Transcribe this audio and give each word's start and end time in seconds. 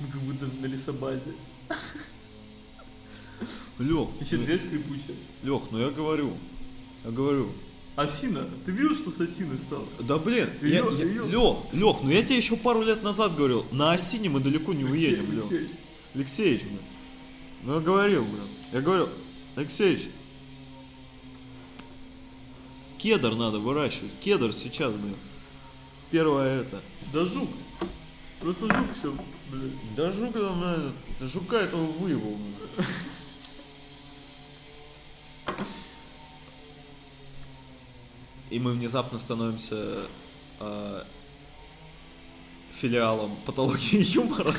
Мы 0.00 0.08
как 0.08 0.22
будто 0.22 0.46
на 0.46 0.66
лесобазе. 0.66 1.34
Лех, 3.78 4.08
Еще 4.18 4.36
ну, 4.36 4.44
дверь 4.44 4.60
скрипучая. 4.60 5.16
Лех, 5.42 5.62
ну 5.70 5.78
я 5.78 5.90
говорю, 5.90 6.38
я 7.04 7.10
говорю, 7.10 7.52
Осина. 7.96 8.46
Ты 8.66 8.72
видел, 8.72 8.94
что 8.94 9.10
с 9.10 9.20
осиной 9.20 9.58
стало? 9.58 9.86
да 10.00 10.18
блин, 10.18 10.48
Её- 10.60 10.90
я, 10.92 11.04
её- 11.06 11.26
Лех, 11.26 11.72
Лех, 11.72 11.96
ну 12.02 12.10
я 12.10 12.22
тебе 12.22 12.36
еще 12.36 12.56
пару 12.56 12.82
лет 12.82 13.02
назад 13.02 13.34
говорил, 13.34 13.66
на 13.72 13.92
осине 13.92 14.28
мы 14.28 14.40
далеко 14.40 14.72
не 14.74 14.84
уедем, 14.84 15.32
Лех. 15.32 15.44
Алексеевич. 15.44 15.70
Алексеевич, 16.14 16.62
блин. 16.64 16.78
Ну 17.62 17.74
я 17.74 17.80
говорил, 17.80 18.24
блин. 18.24 18.46
Я 18.72 18.80
говорю, 18.82 19.08
Алексеевич, 19.56 20.08
кедр 22.98 23.34
надо 23.34 23.58
выращивать. 23.58 24.12
Кедр 24.20 24.52
сейчас, 24.52 24.92
блин. 24.92 25.16
Первое 26.10 26.60
это. 26.62 26.82
Да 27.12 27.24
жук. 27.24 27.48
Просто 28.40 28.66
жук 28.66 28.86
все, 28.98 29.14
блин. 29.50 29.72
Да 29.96 30.12
жука 30.12 30.38
там 30.40 30.92
да 31.20 31.26
Жука 31.26 31.56
этого 31.60 31.86
выебал. 31.86 32.36
блин. 32.36 32.86
И 38.50 38.60
мы 38.60 38.72
внезапно 38.72 39.18
становимся 39.18 40.06
э, 40.60 41.04
филиалом 42.72 43.36
патологии 43.44 44.02
юмора. 44.14 44.52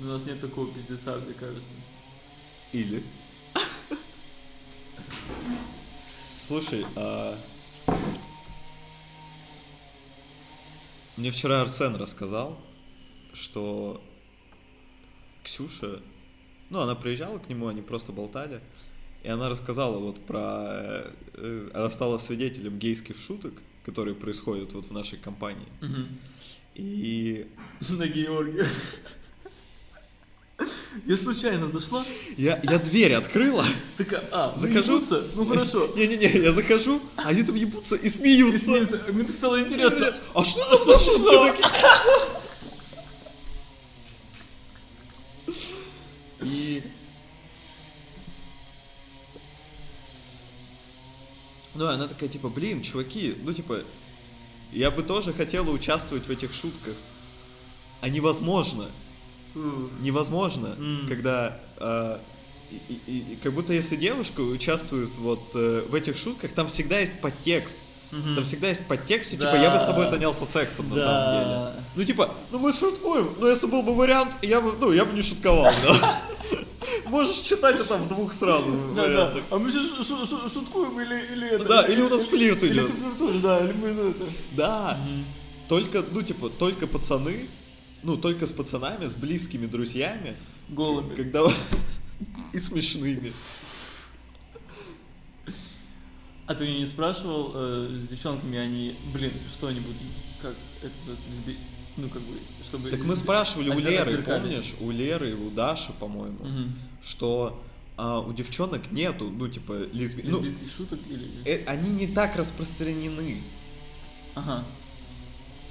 У 0.00 0.04
нас 0.04 0.24
нет 0.24 0.40
такого 0.40 0.72
пиздеца, 0.72 1.16
мне 1.16 1.34
кажется. 1.34 1.70
Или. 2.72 3.02
Слушай, 6.38 6.84
а... 6.96 7.38
мне 11.16 11.30
вчера 11.30 11.60
Арсен 11.60 11.94
рассказал, 11.96 12.58
что 13.32 14.02
Ксюша, 15.44 16.00
ну, 16.70 16.80
она 16.80 16.94
приезжала 16.94 17.38
к 17.38 17.48
нему, 17.48 17.68
они 17.68 17.82
просто 17.82 18.12
болтали, 18.12 18.60
и 19.22 19.28
она 19.28 19.48
рассказала 19.48 19.98
вот 19.98 20.24
про... 20.24 21.12
э, 21.34 21.70
Она 21.74 21.90
стала 21.90 22.18
свидетелем 22.18 22.78
гейских 22.78 23.16
шуток, 23.16 23.54
которые 23.84 24.14
происходят 24.14 24.72
вот 24.72 24.86
в 24.86 24.92
нашей 24.92 25.18
компании. 25.18 25.68
И 26.74 27.46
На 27.90 28.06
Георгия. 28.06 28.66
Я 31.06 31.16
случайно 31.16 31.68
зашла, 31.68 32.04
я, 32.36 32.60
я 32.62 32.78
дверь 32.78 33.14
открыла, 33.14 33.64
такая, 33.96 34.22
а, 34.30 34.52
вы 34.54 34.60
Захожу. 34.68 34.96
ебутся? 34.96 35.24
Ну 35.34 35.46
хорошо. 35.46 35.90
Не-не-не, 35.96 36.42
я 36.42 36.52
захожу, 36.52 37.00
а 37.16 37.28
они 37.28 37.42
там 37.44 37.54
ебутся 37.54 37.96
и 37.96 38.06
И 38.06 38.10
смеются. 38.10 38.66
смеются. 38.66 39.00
Мне 39.10 39.26
стало 39.28 39.60
интересно. 39.62 40.12
А 40.34 40.44
что 40.44 40.60
это 40.62 40.84
за 40.84 40.98
шутки 40.98 41.22
такие? 41.62 42.39
Ну, 51.80 51.86
она 51.86 52.06
такая, 52.08 52.28
типа, 52.28 52.50
блин, 52.50 52.82
чуваки, 52.82 53.34
ну, 53.42 53.54
типа, 53.54 53.78
я 54.70 54.90
бы 54.90 55.02
тоже 55.02 55.32
хотела 55.32 55.70
участвовать 55.70 56.26
в 56.26 56.30
этих 56.30 56.52
шутках. 56.52 56.92
А 58.02 58.08
невозможно. 58.10 58.84
Невозможно, 60.02 60.76
когда... 61.08 61.58
э, 61.78 62.18
и- 62.70 63.00
и- 63.06 63.18
и 63.32 63.36
как 63.42 63.54
будто 63.54 63.72
если 63.72 63.96
девушка 63.96 64.42
участвует 64.42 65.08
вот 65.16 65.40
э, 65.54 65.86
в 65.88 65.94
этих 65.94 66.18
шутках, 66.18 66.52
там 66.52 66.68
всегда 66.68 66.98
есть 67.00 67.18
подтекст. 67.22 67.78
Мгм. 68.10 68.34
Там 68.34 68.44
всегда 68.44 68.68
есть 68.68 68.84
подтекст, 68.86 69.30
что, 69.30 69.38
Да. 69.38 69.50
типа, 69.50 69.62
я 69.62 69.70
бы 69.70 69.78
с 69.78 69.82
тобой 69.84 70.06
занялся 70.10 70.44
сексом, 70.44 70.90
на 70.90 70.96
Да. 70.96 71.02
самом 71.02 71.32
деле. 71.72 71.84
Ну, 71.96 72.04
типа, 72.04 72.34
ну 72.52 72.58
мы 72.58 72.74
шуткуем, 72.74 73.30
но 73.40 73.48
если 73.48 73.66
был 73.66 73.82
бы 73.82 73.94
вариант, 73.94 74.32
я 74.42 74.60
бы, 74.60 74.74
ну, 74.78 74.92
я 74.92 75.06
бы 75.06 75.14
не 75.14 75.22
шутковал, 75.22 75.72
да. 75.82 76.22
Можешь 77.10 77.40
читать 77.40 77.80
это 77.80 77.98
в 77.98 78.08
двух 78.08 78.32
сразу 78.32 78.70
Да, 78.94 79.08
да. 79.08 79.34
А 79.50 79.58
мы 79.58 79.70
сейчас 79.72 80.06
шу- 80.06 80.26
шу- 80.26 80.48
шуткуем 80.48 81.00
или, 81.00 81.32
или 81.32 81.48
это? 81.48 81.64
Да, 81.64 81.82
или 81.82 82.00
у 82.00 82.08
нас 82.08 82.24
флирт 82.24 82.62
Или 82.62 82.72
идет. 82.72 82.86
ты 82.86 82.92
флиртуешь, 82.92 83.40
да, 83.40 83.64
или 83.64 83.72
мы 83.72 83.92
ну, 83.92 84.10
это. 84.10 84.24
Да, 84.52 84.98
только, 85.68 86.04
ну, 86.10 86.22
типа, 86.22 86.48
только 86.48 86.86
пацаны, 86.86 87.48
ну, 88.04 88.16
только 88.16 88.46
с 88.46 88.52
пацанами, 88.52 89.06
с 89.06 89.14
близкими 89.16 89.66
друзьями, 89.66 90.36
Голыми. 90.68 91.14
когда... 91.16 91.42
и 92.52 92.58
смешными. 92.58 93.32
А 96.46 96.54
ты 96.54 96.66
не 96.66 96.86
спрашивал 96.86 97.52
э, 97.54 97.96
с 97.96 98.08
девчонками, 98.08 98.58
они, 98.58 98.96
блин, 99.14 99.32
что 99.52 99.68
они 99.68 99.80
будут, 99.80 99.96
как 100.42 100.54
это, 100.82 101.10
лесби... 101.10 101.56
ну, 102.00 102.08
как 102.08 102.22
бы, 102.22 102.34
чтобы... 102.64 102.90
Так 102.90 103.02
мы 103.04 103.16
спрашивали 103.16 103.70
у 103.70 103.78
Леры, 103.78 104.22
помнишь? 104.22 104.74
У 104.80 104.90
Леры 104.90 105.30
и 105.30 105.34
у 105.34 105.50
Даши, 105.50 105.92
по-моему, 105.98 106.38
Мгм. 106.44 106.72
что 107.04 107.60
а, 107.96 108.18
у 108.20 108.32
девчонок 108.32 108.90
нету, 108.92 109.30
ну, 109.30 109.48
типа, 109.48 109.74
лесби... 109.92 110.22
ну, 110.24 110.40
Лесбийских 110.40 110.74
шуток 110.76 110.98
или... 111.08 111.28
э, 111.44 111.64
они 111.66 111.90
не 111.90 112.06
так 112.06 112.36
распространены. 112.36 113.42
Ага. 114.34 114.64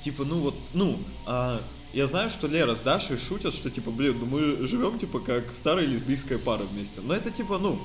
Типа, 0.03 0.23
ну 0.23 0.39
вот, 0.39 0.55
ну, 0.73 0.99
а, 1.25 1.61
я 1.93 2.07
знаю, 2.07 2.29
что 2.29 2.47
Лера 2.47 2.75
с 2.75 2.81
Дашей 2.81 3.17
шутят, 3.17 3.53
что 3.53 3.69
типа, 3.69 3.89
блин, 3.91 4.17
ну 4.19 4.25
мы 4.27 4.67
живем 4.67 4.99
типа 4.99 5.19
как 5.19 5.53
старая 5.53 5.85
лесбийская 5.85 6.37
пара 6.37 6.63
вместе. 6.63 7.01
Но 7.01 7.13
это 7.13 7.31
типа, 7.31 7.57
ну, 7.57 7.79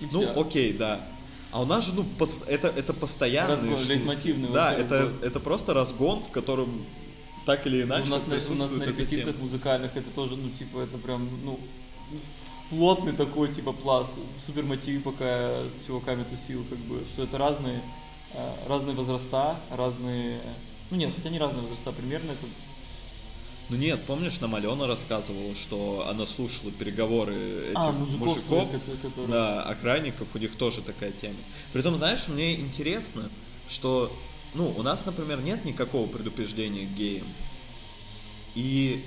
И 0.00 0.06
ну, 0.10 0.20
всё. 0.22 0.40
окей, 0.40 0.72
да. 0.72 1.00
А 1.50 1.60
у 1.60 1.66
нас 1.66 1.84
же, 1.86 1.92
ну, 1.92 2.02
пос- 2.18 2.42
это, 2.46 2.68
это 2.68 2.94
постоянный 2.94 3.56
Разгон, 3.56 3.76
шут. 3.78 3.88
лейтмотивный 3.88 4.48
вот 4.48 4.54
Да, 4.54 4.72
это, 4.72 5.06
вот. 5.12 5.22
это 5.22 5.38
просто 5.38 5.74
разгон, 5.74 6.22
в 6.22 6.30
котором 6.30 6.82
так 7.44 7.66
или 7.66 7.82
иначе 7.82 8.04
у 8.04 8.10
нас, 8.10 8.26
на, 8.26 8.36
у 8.36 8.54
нас 8.54 8.70
на 8.72 8.84
репетициях 8.84 9.36
тема. 9.36 9.44
музыкальных 9.44 9.96
это 9.96 10.10
тоже, 10.10 10.36
ну, 10.36 10.50
типа, 10.50 10.78
это 10.78 10.98
прям, 10.98 11.28
ну, 11.44 11.58
плотный 12.70 13.12
такой, 13.12 13.52
типа, 13.52 13.72
пласт. 13.72 14.12
Супер 14.44 14.64
мотив, 14.64 15.02
пока 15.02 15.24
я 15.24 15.70
с 15.70 15.86
чуваками 15.86 16.24
тусил, 16.24 16.64
как 16.68 16.78
бы, 16.78 17.02
что 17.12 17.24
это 17.24 17.38
разные, 17.38 17.82
э, 18.34 18.54
разные 18.68 18.94
возраста, 18.96 19.56
разные... 19.70 20.40
Ну 20.90 20.96
нет, 20.96 21.12
хотя 21.14 21.30
не 21.30 21.38
разные 21.38 21.62
возраста, 21.62 21.92
примерно 21.92 22.32
это... 22.32 22.46
Ну 23.68 23.76
нет, 23.76 24.02
помнишь, 24.06 24.40
нам 24.40 24.54
Алена 24.54 24.86
рассказывала, 24.86 25.54
что 25.54 26.06
она 26.08 26.26
слушала 26.26 26.70
переговоры 26.72 27.68
этих 27.68 27.76
А, 27.76 27.92
мужиков, 27.92 28.20
мужиков, 28.20 28.68
своих, 28.68 29.00
которые... 29.00 29.28
да, 29.28 29.62
охранников, 29.62 30.28
у 30.34 30.38
них 30.38 30.56
тоже 30.56 30.82
такая 30.82 31.12
тема. 31.12 31.36
Притом, 31.72 31.96
знаешь, 31.96 32.28
мне 32.28 32.54
интересно, 32.54 33.30
что, 33.68 34.12
ну, 34.54 34.68
у 34.76 34.82
нас, 34.82 35.06
например, 35.06 35.40
нет 35.40 35.64
никакого 35.64 36.06
предупреждения 36.06 36.86
к 36.86 36.94
геям. 36.94 37.26
И 38.54 39.04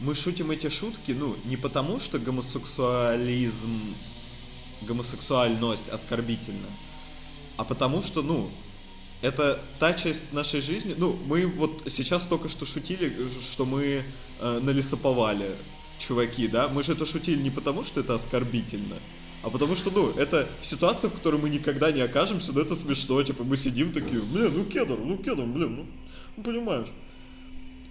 мы 0.00 0.14
шутим 0.14 0.50
эти 0.50 0.68
шутки, 0.68 1.12
ну, 1.12 1.36
не 1.44 1.56
потому, 1.56 2.00
что 2.00 2.18
гомосексуализм, 2.18 3.80
гомосексуальность 4.82 5.88
оскорбительна, 5.88 6.68
а 7.56 7.64
потому 7.64 8.02
что, 8.02 8.22
ну, 8.22 8.50
это 9.22 9.60
та 9.78 9.94
часть 9.94 10.32
нашей 10.32 10.60
жизни. 10.60 10.94
Ну, 10.96 11.18
мы 11.26 11.46
вот 11.46 11.84
сейчас 11.88 12.26
только 12.26 12.48
что 12.48 12.66
шутили, 12.66 13.12
что 13.40 13.64
мы 13.64 14.02
э, 14.40 14.60
налесоповали, 14.62 15.56
чуваки, 15.98 16.48
да? 16.48 16.68
Мы 16.68 16.82
же 16.82 16.92
это 16.92 17.06
шутили 17.06 17.40
не 17.40 17.50
потому, 17.50 17.84
что 17.84 18.00
это 18.00 18.14
оскорбительно, 18.14 18.96
а 19.46 19.50
потому 19.50 19.76
что, 19.76 19.92
ну, 19.92 20.10
это 20.10 20.48
ситуация, 20.60 21.08
в 21.08 21.14
которой 21.14 21.40
мы 21.40 21.48
никогда 21.48 21.92
не 21.92 22.00
окажемся, 22.00 22.52
но 22.52 22.60
это 22.62 22.74
смешно. 22.74 23.22
Типа, 23.22 23.44
мы 23.44 23.56
сидим 23.56 23.92
такие, 23.92 24.20
блин, 24.20 24.52
ну 24.56 24.64
кедр, 24.64 24.98
ну 24.98 25.16
кедр, 25.18 25.44
блин, 25.44 25.76
ну, 25.76 25.86
ну 26.36 26.42
понимаешь. 26.42 26.88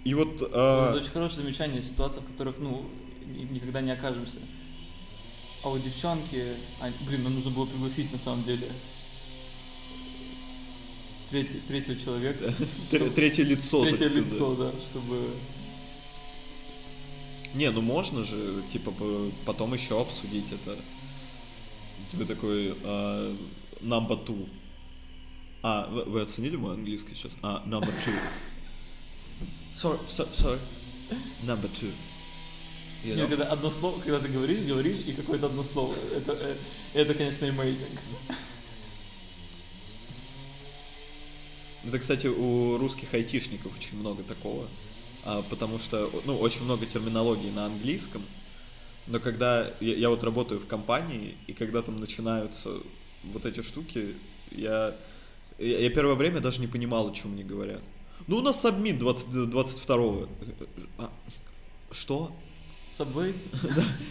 И 0.04 0.12
вот... 0.12 0.42
э, 0.42 0.44
Это 0.90 0.98
очень 0.98 1.10
хорошее 1.10 1.42
замечание 1.42 1.80
ситуаций, 1.80 2.20
в 2.20 2.26
которых, 2.30 2.58
ну, 2.58 2.84
ни- 3.26 3.54
никогда 3.54 3.80
не 3.80 3.90
окажемся. 3.90 4.38
А 5.64 5.70
вот 5.70 5.82
девчонки, 5.82 6.44
а, 6.80 6.90
блин, 7.08 7.24
нам 7.24 7.34
нужно 7.34 7.50
было 7.50 7.64
пригласить 7.64 8.12
на 8.12 8.18
самом 8.18 8.44
деле 8.44 8.68
треть- 11.30 11.66
третьего 11.66 11.96
человека. 11.98 12.52
чтобы- 12.90 13.10
третье 13.10 13.44
лицо, 13.44 13.82
Третье 13.84 14.08
лицо, 14.10 14.54
да, 14.56 14.72
чтобы... 14.90 15.30
Не, 17.54 17.70
ну 17.70 17.80
можно 17.80 18.24
же, 18.24 18.62
типа, 18.70 18.92
потом 19.46 19.72
еще 19.72 19.98
обсудить 19.98 20.52
это. 20.52 20.76
Тебе 22.10 22.24
такой 22.24 22.76
а, 22.84 23.36
number 23.80 24.24
two. 24.24 24.48
А, 25.62 25.88
вы, 25.88 26.04
вы 26.04 26.20
оценили 26.22 26.56
мой 26.56 26.74
английский 26.74 27.14
сейчас? 27.14 27.32
А, 27.42 27.62
number 27.66 27.92
two. 28.04 28.14
Sorry, 29.74 29.98
so, 30.08 30.28
sorry. 30.32 30.58
Number 31.44 31.68
two. 31.68 31.92
You 33.04 33.14
Нет, 33.14 33.28
когда 33.28 33.44
одно 33.44 33.70
слово, 33.70 34.00
когда 34.00 34.18
ты 34.18 34.28
говоришь, 34.28 34.60
говоришь, 34.60 34.98
и 35.06 35.12
какое-то 35.12 35.46
одно 35.46 35.62
слово. 35.62 35.94
Это, 36.14 36.32
э, 36.32 36.56
это 36.94 37.14
конечно, 37.14 37.44
amazing. 37.44 37.98
Это, 41.84 41.98
кстати, 42.00 42.26
у 42.26 42.78
русских 42.78 43.14
айтишников 43.14 43.76
очень 43.76 43.98
много 43.98 44.24
такого, 44.24 44.66
а, 45.24 45.42
потому 45.42 45.78
что, 45.78 46.10
ну, 46.24 46.36
очень 46.36 46.64
много 46.64 46.84
терминологии 46.86 47.50
на 47.50 47.66
английском, 47.66 48.22
но 49.06 49.20
когда 49.20 49.70
я, 49.80 49.94
я 49.94 50.08
вот 50.10 50.24
работаю 50.24 50.60
в 50.60 50.66
компании, 50.66 51.36
и 51.46 51.52
когда 51.52 51.82
там 51.82 52.00
начинаются 52.00 52.70
вот 53.24 53.44
эти 53.46 53.62
штуки, 53.62 54.14
я, 54.50 54.94
я, 55.58 55.78
я 55.78 55.90
первое 55.90 56.14
время 56.14 56.40
даже 56.40 56.60
не 56.60 56.66
понимал, 56.66 57.08
о 57.08 57.14
чем 57.14 57.32
мне 57.32 57.44
говорят. 57.44 57.80
Ну, 58.26 58.36
у 58.38 58.42
нас 58.42 58.60
сабмит 58.60 58.98
20, 58.98 59.28
22-го. 59.28 60.28
А, 60.98 61.10
что? 61.90 62.34
Subway? 62.98 63.34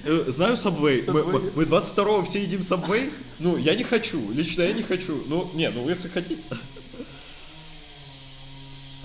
Э, 0.04 0.26
Знаю 0.28 0.56
Subway. 0.58 1.04
Мы, 1.12 1.24
мы- 1.24 1.52
мы 1.56 1.64
22-го 1.64 2.24
все 2.24 2.44
едим 2.44 2.62
Subway? 2.62 3.12
Ну, 3.40 3.58
я 3.58 3.76
не 3.76 3.84
хочу. 3.84 4.32
Лично 4.32 4.62
я 4.62 4.74
не 4.74 4.84
хочу. 4.84 5.24
Ну, 5.28 5.50
не, 5.56 5.70
ну 5.72 5.90
если 5.90 6.08
хотите. 6.08 6.44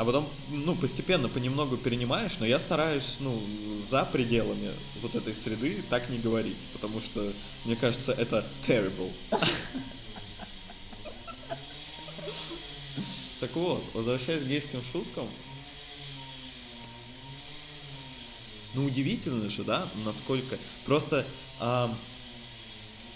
А 0.00 0.04
потом, 0.06 0.26
ну, 0.48 0.74
постепенно, 0.74 1.28
понемногу 1.28 1.76
перенимаешь, 1.76 2.38
но 2.38 2.46
я 2.46 2.58
стараюсь, 2.58 3.16
ну, 3.20 3.38
за 3.90 4.06
пределами 4.06 4.70
вот 5.02 5.14
этой 5.14 5.34
среды 5.34 5.84
так 5.90 6.08
не 6.08 6.16
говорить, 6.16 6.56
потому 6.72 7.02
что, 7.02 7.30
мне 7.66 7.76
кажется, 7.76 8.12
это 8.12 8.46
terrible. 8.66 9.12
Так 13.40 13.54
вот, 13.54 13.84
возвращаясь 13.92 14.42
к 14.42 14.46
гейским 14.46 14.82
шуткам, 14.90 15.28
ну, 18.72 18.86
удивительно 18.86 19.50
же, 19.50 19.64
да, 19.64 19.86
насколько... 20.06 20.56
Просто, 20.86 21.26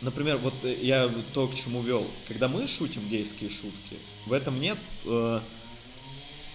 например, 0.02 0.36
вот 0.36 0.52
я 0.82 1.10
то, 1.32 1.48
к 1.48 1.54
чему 1.54 1.80
вел. 1.80 2.06
Когда 2.28 2.46
мы 2.46 2.68
шутим 2.68 3.08
гейские 3.08 3.48
шутки, 3.48 3.96
в 4.26 4.34
этом 4.34 4.60
нет 4.60 4.76
э, 5.06 5.40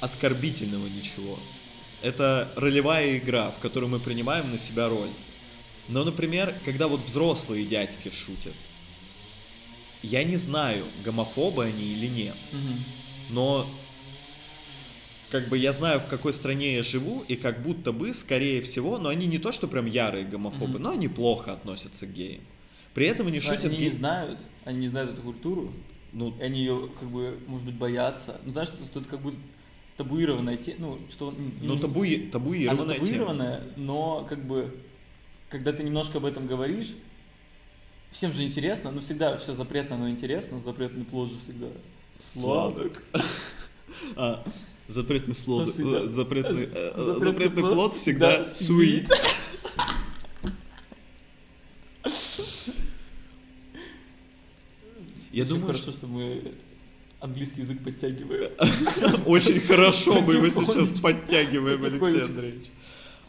оскорбительного 0.02 0.88
ничего. 0.88 1.38
Это 2.02 2.50
ролевая 2.56 3.18
игра, 3.18 3.52
в 3.52 3.60
которой 3.60 3.90
мы 3.90 4.00
принимаем 4.00 4.52
на 4.52 4.58
себя 4.58 4.88
роль. 4.88 5.10
Но, 5.90 6.04
например, 6.04 6.56
когда 6.66 6.88
вот 6.88 7.04
взрослые 7.04 7.66
дядьки 7.66 8.10
шутят, 8.10 8.54
я 10.02 10.24
не 10.24 10.38
знаю, 10.38 10.86
гомофобы 11.04 11.66
они 11.66 11.84
или 11.94 12.08
нет 12.08 12.36
Мгм. 12.54 12.84
но 13.32 13.68
как 15.30 15.48
бы 15.50 15.58
я 15.58 15.74
знаю, 15.74 16.00
в 16.00 16.08
какой 16.08 16.34
стране 16.34 16.76
я 16.78 16.84
живу, 16.84 17.24
и 17.28 17.36
как 17.36 17.62
будто 17.62 17.92
бы, 17.92 18.14
скорее 18.16 18.62
всего, 18.64 18.98
но 18.98 19.10
они 19.10 19.28
не 19.28 19.38
то, 19.38 19.52
что 19.52 19.68
прям 19.68 19.86
ярые 19.86 20.26
гомофобы, 20.26 20.74
Мгм. 20.76 20.82
но 20.82 20.90
они 20.92 21.08
плохо 21.08 21.54
относятся 21.54 22.08
к 22.08 22.14
геям. 22.14 22.42
При 22.96 23.06
этом 23.06 23.28
они 23.28 23.40
шутят 23.40 23.66
Они 23.66 23.78
не 23.78 23.84
ге- 23.86 23.92
знают, 23.92 24.40
они 24.66 24.80
не 24.80 24.88
знают 24.88 25.12
эту 25.12 25.22
культуру, 25.22 25.72
Ну, 26.12 26.36
и 26.40 26.42
они 26.42 26.60
ее, 26.62 26.90
как 27.00 27.08
бы, 27.12 27.38
может 27.46 27.68
быть, 27.68 27.76
боятся. 27.76 28.42
Ну, 28.44 28.52
знаешь, 28.52 28.70
это 28.84 29.08
как 29.08 29.22
будто 29.22 29.38
табуированная 30.00 30.56
тема, 30.56 30.78
ну, 30.80 31.00
что... 31.12 31.36
ну 31.62 31.78
табуи, 31.78 32.16
Она 32.24 32.32
табуированная 32.32 32.96
тема. 32.96 33.06
табуированная, 33.06 33.64
но 33.76 34.26
как 34.30 34.48
бы, 34.48 34.74
когда 35.50 35.74
ты 35.74 35.84
немножко 35.84 36.20
об 36.20 36.26
этом 36.26 36.48
говоришь, 36.48 36.96
всем 38.10 38.32
же 38.32 38.44
интересно, 38.44 38.92
ну 38.92 39.02
всегда 39.02 39.36
все 39.36 39.54
запретно, 39.54 39.98
но 39.98 40.10
интересно, 40.10 40.58
запретный 40.62 41.04
плод 41.04 41.32
же 41.32 41.40
всегда 41.40 41.68
сладок. 42.32 43.04
А, 44.16 44.46
запретный 44.88 45.36
слод, 45.36 45.74
Ну, 45.78 45.96
э, 45.96 46.14
запретный, 46.14 46.70
Запретный 47.26 47.64
плод 47.64 47.92
всегда 47.92 48.42
sweet. 48.44 49.10
Я 55.34 55.44
думаю, 55.44 55.66
хорошо, 55.66 55.92
что 55.92 56.08
мы 56.08 56.54
английский 57.20 57.62
язык 57.62 57.84
подтягиваем. 57.84 58.52
Очень 59.26 59.60
хорошо 59.62 60.22
мы 60.22 60.34
его 60.36 60.50
сейчас 60.50 61.00
подтягиваем, 61.00 61.84
Алексей. 61.84 62.24
Андреевич. 62.24 62.66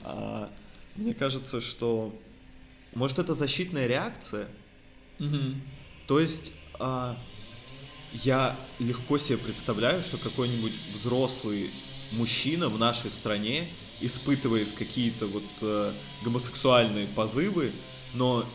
А, 0.02 0.50
Мне 0.96 1.14
кажется, 1.14 1.60
что 1.60 2.14
может 2.94 3.18
это 3.18 3.34
защитная 3.34 3.86
реакция. 3.86 4.48
То 6.06 6.18
есть 6.18 6.52
а, 6.78 7.16
я 8.12 8.56
легко 8.78 9.18
себе 9.18 9.38
представляю, 9.38 10.02
что 10.02 10.16
какой-нибудь 10.16 10.72
взрослый 10.94 11.70
мужчина 12.12 12.68
в 12.68 12.78
нашей 12.78 13.10
стране 13.10 13.68
испытывает 14.00 14.68
какие-то 14.72 15.26
вот 15.26 15.44
э, 15.60 15.92
гомосексуальные 16.24 17.06
позывы, 17.08 17.70
но 18.14 18.46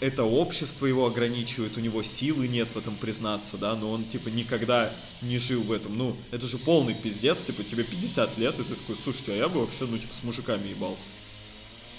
это 0.00 0.22
общество 0.22 0.86
его 0.86 1.06
ограничивает, 1.06 1.76
у 1.76 1.80
него 1.80 2.02
силы 2.02 2.46
нет 2.46 2.68
в 2.72 2.78
этом 2.78 2.94
признаться, 2.96 3.56
да, 3.56 3.74
но 3.74 3.90
он, 3.90 4.04
типа, 4.04 4.28
никогда 4.28 4.92
не 5.22 5.38
жил 5.38 5.62
в 5.62 5.72
этом. 5.72 5.98
Ну, 5.98 6.16
это 6.30 6.46
же 6.46 6.58
полный 6.58 6.94
пиздец, 6.94 7.44
типа, 7.44 7.64
тебе 7.64 7.82
50 7.82 8.38
лет, 8.38 8.58
и 8.60 8.62
ты 8.62 8.74
такой, 8.74 8.96
слушайте, 9.02 9.32
а 9.32 9.36
я 9.36 9.48
бы 9.48 9.60
вообще, 9.60 9.86
ну, 9.86 9.98
типа, 9.98 10.14
с 10.14 10.22
мужиками 10.22 10.68
ебался. 10.68 11.08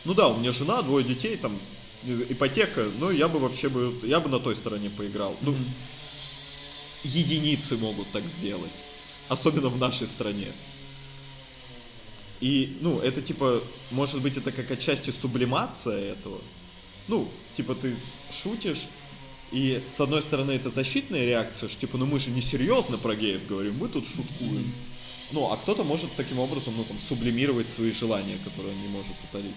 Ну 0.05 0.13
да, 0.13 0.29
у 0.29 0.37
меня 0.37 0.53
жена, 0.53 0.81
двое 0.81 1.05
детей, 1.05 1.35
там, 1.35 1.59
ипотека, 2.03 2.89
ну, 2.99 3.11
я 3.11 3.27
бы 3.27 3.39
вообще 3.39 3.67
бы, 3.67 3.93
я 4.03 4.21
бы 4.21 4.29
на 4.29 4.39
той 4.39 4.55
стороне 4.55 4.89
поиграл. 4.89 5.35
Ну, 5.41 5.55
единицы 7.03 7.77
могут 7.77 8.09
так 8.11 8.23
сделать. 8.25 8.71
Особенно 9.27 9.67
в 9.67 9.77
нашей 9.77 10.07
стране. 10.07 10.47
И, 12.39 12.77
ну, 12.79 12.99
это 12.99 13.21
типа, 13.21 13.61
может 13.91 14.21
быть, 14.21 14.37
это 14.37 14.51
как 14.51 14.71
отчасти 14.71 15.11
сублимация 15.11 16.13
этого. 16.13 16.39
Ну, 17.07 17.29
типа 17.59 17.75
ты 17.75 17.94
шутишь, 18.31 18.88
и 19.51 19.83
с 19.89 20.00
одной 20.00 20.21
стороны 20.21 20.51
это 20.51 20.69
защитная 20.69 21.25
реакция, 21.25 21.67
что 21.67 21.81
типа, 21.81 21.97
ну 21.97 22.06
мы 22.06 22.17
же 22.17 22.29
не 22.29 22.41
серьезно 22.41 22.97
про 22.97 23.17
геев 23.17 23.45
говорим, 23.47 23.77
мы 23.77 23.89
тут 23.89 24.07
шуткуем. 24.07 24.71
Ну, 25.33 25.51
а 25.51 25.57
кто-то 25.57 25.83
может 25.83 26.09
таким 26.15 26.39
образом, 26.39 26.73
ну, 26.77 26.85
там, 26.85 26.97
сублимировать 27.06 27.69
свои 27.69 27.91
желания, 27.91 28.38
которые 28.45 28.73
он 28.73 28.81
не 28.81 28.88
может 28.88 29.11
утолить. 29.29 29.56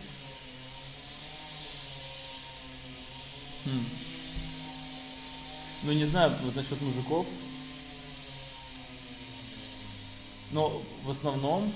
Хм. 3.66 3.84
Ну, 5.84 5.92
не 5.92 6.04
знаю, 6.04 6.32
вот 6.42 6.56
насчет 6.56 6.80
мужиков. 6.80 7.24
Но 10.50 10.82
в 11.04 11.10
основном, 11.10 11.72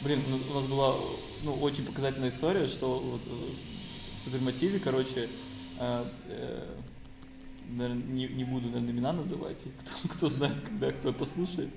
блин, 0.00 0.22
ну, 0.28 0.40
у 0.50 0.54
нас 0.54 0.64
была 0.64 0.96
ну, 1.42 1.54
очень 1.56 1.84
показательная 1.84 2.30
история, 2.30 2.66
что 2.66 2.98
вот 2.98 3.20
э, 3.26 3.50
в 4.18 4.24
Супермотиве, 4.24 4.80
короче, 4.80 5.28
э, 5.78 6.04
э, 6.28 6.78
не, 7.68 8.28
не 8.28 8.44
буду, 8.44 8.68
наверное, 8.68 8.90
имена 8.90 9.12
называть, 9.12 9.66
их, 9.66 9.72
кто, 9.80 10.08
кто 10.08 10.28
знает, 10.28 10.60
когда 10.62 10.90
кто 10.92 11.12
послушает, 11.12 11.70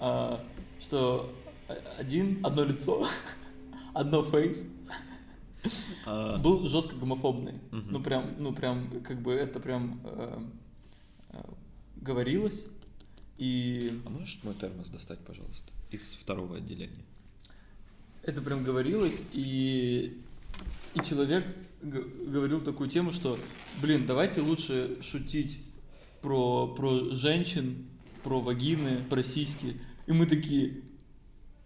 а, 0.00 0.44
что 0.80 1.34
один, 1.98 2.44
одно 2.44 2.64
лицо, 2.64 3.06
одно 3.94 4.22
фейс, 4.22 4.64
А, 6.06 6.38
был 6.38 6.68
жестко 6.68 6.94
гомофобный. 6.96 7.54
Мгм. 7.72 7.86
Ну 7.90 8.00
прям, 8.00 8.34
ну 8.38 8.52
прям, 8.54 9.02
как 9.02 9.20
бы 9.20 9.32
это 9.32 9.60
прям 9.60 10.00
э, 10.04 10.42
э, 11.30 11.42
говорилось. 11.96 12.64
И 13.38 14.00
а 14.06 14.10
можешь 14.10 14.38
мой 14.42 14.54
термос 14.54 14.88
достать, 14.88 15.18
пожалуйста, 15.20 15.70
из 15.90 16.14
второго 16.14 16.56
отделения? 16.56 17.04
это 18.28 18.42
прям 18.42 18.62
говорилось, 18.62 19.18
и, 19.32 20.20
и 20.94 21.00
человек 21.00 21.46
говорил 21.82 22.60
такую 22.60 22.88
тему, 22.90 23.12
что, 23.12 23.38
блин, 23.80 24.04
давайте 24.06 24.40
лучше 24.40 24.98
шутить 25.02 25.60
про, 26.22 26.66
про 26.68 27.14
женщин, 27.14 27.86
про 28.22 28.40
вагины, 28.40 29.04
про 29.08 29.22
сиськи. 29.22 29.80
И 30.06 30.12
мы 30.12 30.26
такие, 30.26 30.82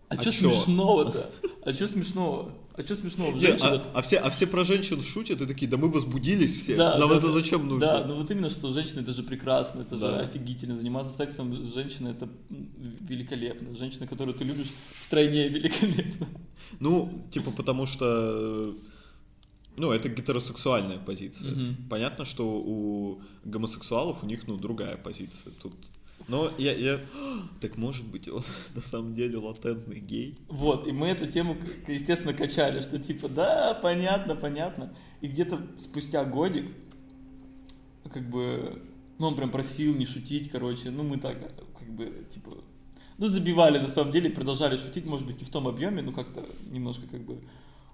а, 0.09 0.17
А 0.17 0.23
что 0.23 0.33
смешного-то? 0.33 1.31
А 1.65 1.73
что 1.73 1.87
смешного? 1.87 2.55
А 2.75 2.83
что 2.83 2.97
смешного 2.97 3.33
в 3.33 3.35
Не, 3.35 3.41
женщинах? 3.41 3.83
а, 3.93 3.99
а 3.99 4.03
все, 4.03 4.17
а 4.17 4.31
все 4.31 4.47
про 4.47 4.65
женщин 4.65 5.03
шутят 5.03 5.43
и 5.43 5.47
такие, 5.47 5.71
да 5.71 5.77
мы 5.77 5.91
возбудились 5.91 6.57
все. 6.59 6.75
Да, 6.77 6.97
Нам 6.99 7.11
да, 7.11 7.17
это 7.19 7.31
зачем 7.31 7.67
нужно? 7.69 7.81
Да, 7.81 8.05
ну 8.07 8.17
вот 8.17 8.31
именно, 8.31 8.49
что 8.49 8.73
женщина 8.73 9.01
это 9.01 9.13
же 9.13 9.23
прекрасно, 9.23 9.83
это 9.83 9.97
Да. 9.97 10.09
же 10.11 10.17
офигительно. 10.25 10.77
Заниматься 10.79 11.15
сексом 11.15 11.65
с 11.67 11.75
женщиной 11.75 12.13
это 12.13 12.29
великолепно. 12.49 13.77
Женщина, 13.77 14.07
которую 14.07 14.35
ты 14.35 14.45
любишь, 14.45 14.69
втройне 15.01 15.49
великолепно. 15.49 16.27
Ну, 16.81 17.27
типа 17.31 17.51
потому 17.51 17.85
что, 17.87 18.07
э, 18.07 18.73
ну, 19.77 19.93
это 19.93 20.09
гетеросексуальная 20.09 20.99
позиция. 20.99 21.53
Мгм. 21.53 21.89
Понятно, 21.89 22.25
что 22.25 22.47
у 22.47 23.23
гомосексуалов 23.45 24.23
у 24.23 24.27
них, 24.27 24.47
ну, 24.47 24.57
другая 24.57 24.97
позиция 24.97 25.53
тут. 25.63 25.75
Но 26.29 26.51
я, 26.59 26.73
я... 26.75 27.01
Так 27.61 27.77
может 27.77 28.07
быть, 28.07 28.29
он 28.29 28.43
на 28.75 28.83
самом 28.83 29.15
деле 29.15 29.39
латентный 29.39 30.01
гей? 30.01 30.37
Вот, 30.49 30.87
и 30.87 30.93
мы 30.93 31.09
эту 31.09 31.27
тему, 31.27 31.57
естественно, 31.89 32.35
качали, 32.35 32.81
что 32.81 32.99
типа, 32.99 33.29
да, 33.29 33.79
понятно, 33.83 34.37
понятно. 34.37 34.95
И 35.21 35.29
где-то 35.29 35.61
спустя 35.79 36.25
годик, 36.25 36.71
как 38.13 38.29
бы, 38.29 38.83
ну, 39.19 39.29
он 39.29 39.37
прям 39.37 39.51
просил 39.51 39.95
не 39.97 40.05
шутить, 40.05 40.51
короче, 40.51 40.91
ну, 40.91 41.03
мы 41.03 41.19
так, 41.19 41.39
как 41.79 41.89
бы, 41.89 42.27
типа, 42.31 42.59
ну, 43.19 43.29
забивали 43.29 43.79
на 43.79 43.89
самом 43.89 44.13
деле, 44.13 44.31
продолжали 44.31 44.77
шутить, 44.77 45.07
может 45.07 45.27
быть, 45.27 45.39
не 45.39 45.45
в 45.45 45.51
том 45.51 45.67
объеме, 45.67 46.03
но 46.03 46.13
как-то 46.13 46.47
немножко, 46.71 47.07
как 47.07 47.23
бы, 47.25 47.41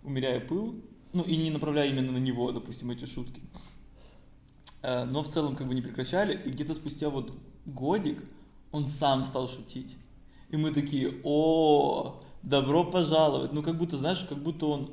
умеряя 0.02 0.40
пыл, 0.40 0.82
ну 1.12 1.22
и 1.22 1.36
не 1.36 1.50
направляя 1.50 1.88
именно 1.90 2.12
на 2.12 2.18
него, 2.18 2.52
допустим, 2.52 2.90
эти 2.90 3.04
шутки. 3.04 3.42
Э, 4.82 5.04
но 5.04 5.22
в 5.22 5.28
целом 5.28 5.56
как 5.56 5.66
бы 5.66 5.74
не 5.74 5.82
прекращали, 5.82 6.40
и 6.44 6.50
где-то 6.50 6.74
спустя 6.74 7.10
вот 7.10 7.32
годик 7.66 8.24
он 8.72 8.88
сам 8.88 9.24
стал 9.24 9.48
шутить. 9.48 9.96
И 10.50 10.56
мы 10.56 10.70
такие, 10.72 11.14
о, 11.24 12.22
добро 12.42 12.84
пожаловать. 12.84 13.52
Ну, 13.52 13.62
как 13.62 13.76
будто, 13.76 13.96
знаешь, 13.96 14.24
как 14.28 14.38
будто 14.38 14.66
он 14.66 14.90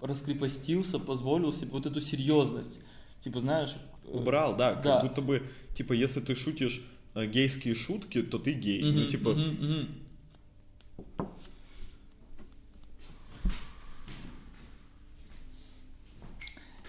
раскрепостился, 0.00 0.98
позволил 0.98 1.52
себе 1.52 1.70
вот 1.72 1.86
эту 1.86 2.00
серьезность. 2.00 2.78
Типа, 3.20 3.40
знаешь... 3.40 3.76
э, 4.04 4.16
Убрал, 4.16 4.56
да, 4.56 4.74
да. 4.74 5.00
как 5.00 5.08
будто 5.08 5.22
бы, 5.22 5.42
типа, 5.74 5.92
если 5.92 6.20
ты 6.20 6.34
шутишь 6.34 6.82
э, 7.14 7.26
гейские 7.26 7.74
шутки, 7.74 8.22
то 8.22 8.38
ты 8.38 8.52
гей. 8.52 8.82
Мгм, 8.84 9.00
ну, 9.00 9.06
типа, 9.06 9.30
мгм. 9.30 9.88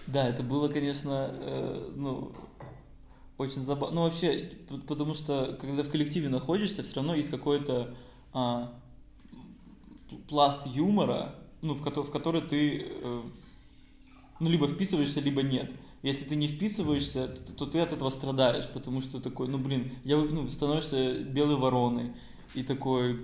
Да, 0.08 0.26
это 0.26 0.42
было, 0.42 0.68
конечно, 0.68 1.30
э, 1.32 1.92
ну, 1.94 2.32
очень 3.36 3.60
забавно. 3.60 3.96
Ну, 3.96 4.02
вообще, 4.02 4.50
потому 4.86 5.14
что, 5.14 5.56
когда 5.60 5.82
в 5.82 5.90
коллективе 5.90 6.30
находишься, 6.30 6.82
все 6.82 6.96
равно 6.96 7.14
есть 7.14 7.30
какой-то 7.30 7.94
а, 8.32 8.72
пласт 10.28 10.66
юмора, 10.66 11.34
ну, 11.60 11.74
в, 11.74 11.82
кото- 11.82 12.04
в 12.04 12.10
который 12.10 12.40
ты, 12.40 12.86
э, 12.88 13.22
ну, 14.40 14.48
либо 14.50 14.66
вписываешься, 14.66 15.20
либо 15.20 15.42
нет. 15.42 15.70
Если 16.02 16.24
ты 16.24 16.36
не 16.36 16.48
вписываешься, 16.48 17.28
то, 17.28 17.52
то 17.52 17.66
ты 17.66 17.80
от 17.80 17.92
этого 17.92 18.08
страдаешь, 18.08 18.68
потому 18.72 19.02
что 19.02 19.20
такой, 19.20 19.48
ну, 19.48 19.58
блин, 19.58 19.92
я, 20.04 20.16
ну, 20.16 20.48
становишься 20.48 21.18
белой 21.18 21.56
вороной, 21.56 22.12
и 22.54 22.62
такой, 22.62 23.20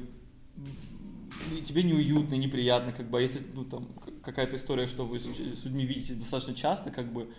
и 1.56 1.62
тебе 1.62 1.82
неуютно, 1.82 2.34
неприятно, 2.34 2.92
как 2.92 3.08
бы, 3.08 3.18
а 3.18 3.20
если, 3.22 3.40
ну, 3.54 3.64
там, 3.64 3.88
какая-то 4.24 4.56
история, 4.56 4.86
что 4.86 5.04
вы 5.06 5.18
с, 5.18 5.24
с 5.24 5.64
людьми 5.64 5.84
видитесь 5.84 6.16
достаточно 6.16 6.54
часто, 6.54 6.90
как 6.90 7.12
бы, 7.12 7.30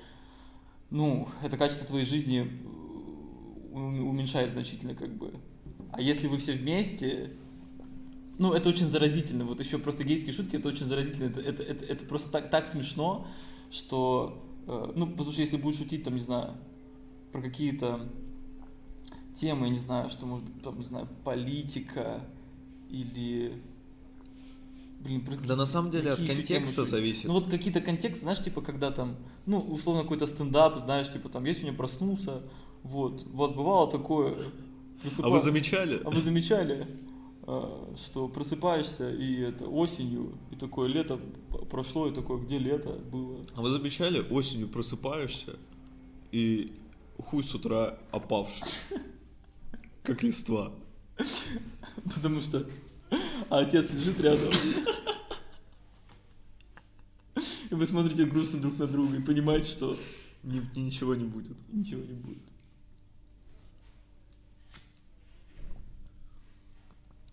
ну, 0.89 1.27
это 1.44 1.58
качество 1.58 1.88
твоей 1.88 2.06
жизни 2.06 2.42
э, 2.42 3.75
ум- 3.75 4.08
уменьшает 4.08 4.51
значительно, 4.51 4.96
как 4.96 5.13
бы. 5.15 5.34
А 5.92 6.01
если 6.01 6.27
вы 6.27 6.38
все 6.38 6.54
вместе, 6.54 7.32
ну, 8.38 8.54
это 8.54 8.70
очень 8.70 8.88
заразительно. 8.88 9.46
Вот 9.46 9.60
еще 9.60 9.77
просто 9.80 10.04
гейские 10.04 10.34
шутки, 10.34 10.58
это 10.58 10.68
очень 10.68 10.86
заразительно. 10.86 11.30
Это, 11.30 11.42
это, 11.42 11.63
это, 11.63 11.86
это 11.86 12.06
просто 12.06 12.30
так, 12.30 12.50
так 12.50 12.68
смешно, 12.68 13.27
что, 13.72 14.46
э, 14.68 14.94
ну, 14.96 15.08
потому 15.08 15.32
что 15.32 15.42
если 15.42 15.58
будешь 15.58 15.77
шутить, 15.77 16.04
там, 16.04 16.15
не 16.15 16.22
знаю, 16.22 16.56
про 17.32 17.42
какие-то 17.42 18.10
темы, 19.34 19.65
я 19.68 19.72
не 19.72 19.80
знаю, 19.80 20.10
что 20.10 20.25
может 20.25 20.46
быть, 20.46 20.63
там, 20.63 20.80
не 20.80 20.86
знаю, 20.86 21.08
политика 21.24 22.22
или... 22.89 23.62
Блин, 25.06 25.24
про 25.24 25.36
Да 25.36 25.56
на 25.56 25.68
самом 25.68 25.92
деле 25.92 26.12
от 26.12 26.18
какие 26.20 26.34
темы 26.34 26.48
контекста 26.48 26.82
шутить? 26.82 26.92
зависит. 26.92 27.26
Ну 27.26 27.34
вот 27.36 27.48
какие-то 27.48 27.80
контексты, 27.80 28.22
знаешь, 28.22 28.44
типа 28.44 28.62
когда 28.62 28.90
там, 28.90 29.18
ну, 29.46 29.60
условно 29.60 30.02
какой-то 30.02 30.26
стендап, 30.26 30.80
знаешь, 30.80 31.12
типа 31.12 31.30
там, 31.30 31.46
я 31.46 31.54
сегодня 31.54 31.74
проснулся, 31.78 32.42
вот, 32.82 33.24
у 33.32 33.38
вас 33.38 33.52
бывало 33.52 33.90
такое, 33.90 34.34
а 34.34 35.08
просыпа- 35.08 35.30
вы 35.30 35.42
замечали? 35.42 36.02
а 36.04 36.10
вы 36.10 36.22
замечали, 36.24 36.88
а, 37.44 37.96
что 38.04 38.28
просыпаешься 38.28 39.12
и 39.12 39.42
это 39.42 39.66
осенью, 39.66 40.34
и 40.52 40.56
такое 40.56 40.90
лето 40.90 41.20
прошло, 41.70 42.08
и 42.08 42.12
такое, 42.14 42.40
где 42.40 42.58
лето 42.58 42.90
было? 42.90 43.46
А 43.56 43.62
вы 43.62 43.70
замечали, 43.70 44.26
осенью 44.32 44.68
просыпаешься 44.68 45.56
и 46.32 46.72
хуй 47.20 47.44
с 47.44 47.54
утра 47.54 48.00
опавший, 48.12 48.68
как 50.02 50.24
листва. 50.24 50.72
Потому 52.16 52.42
что 52.42 52.66
а 53.50 53.60
отец 53.60 53.92
лежит 53.92 54.20
рядом. 54.22 54.52
И 57.75 57.77
вы 57.77 57.86
смотрите 57.88 58.24
грустно 58.25 58.62
друг 58.62 58.77
на 58.79 58.88
друга 58.88 59.17
и 59.17 59.22
понимаете, 59.22 59.70
что 59.70 59.98
Ни- 60.44 60.79
ничего 60.79 61.13
не 61.13 61.25
будет. 61.25 61.58
ничего 61.74 62.01
не 62.01 62.13
будет. 62.13 62.41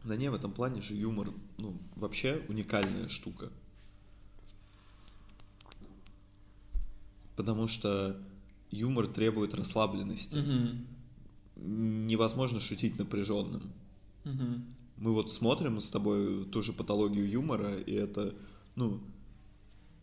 Да 0.02 0.16
не, 0.16 0.32
в 0.32 0.34
этом 0.34 0.50
плане 0.50 0.82
же 0.82 0.96
юмор, 0.96 1.32
ну, 1.58 1.78
вообще 1.94 2.42
уникальная 2.48 3.08
штука. 3.08 3.50
Потому 7.36 7.68
что 7.68 8.20
юмор 8.72 9.06
требует 9.06 9.54
расслабленности. 9.54 10.34
Мгм. 10.34 10.86
Невозможно 12.08 12.58
шутить 12.58 12.98
напряженным. 12.98 13.62
Мгм. 14.24 14.64
Мы 14.96 15.12
вот 15.12 15.30
смотрим 15.30 15.80
с 15.80 15.88
тобой 15.88 16.46
ту 16.46 16.62
же 16.62 16.72
патологию 16.72 17.30
юмора, 17.30 17.76
и 17.76 17.92
это, 17.92 18.34
ну, 18.74 19.00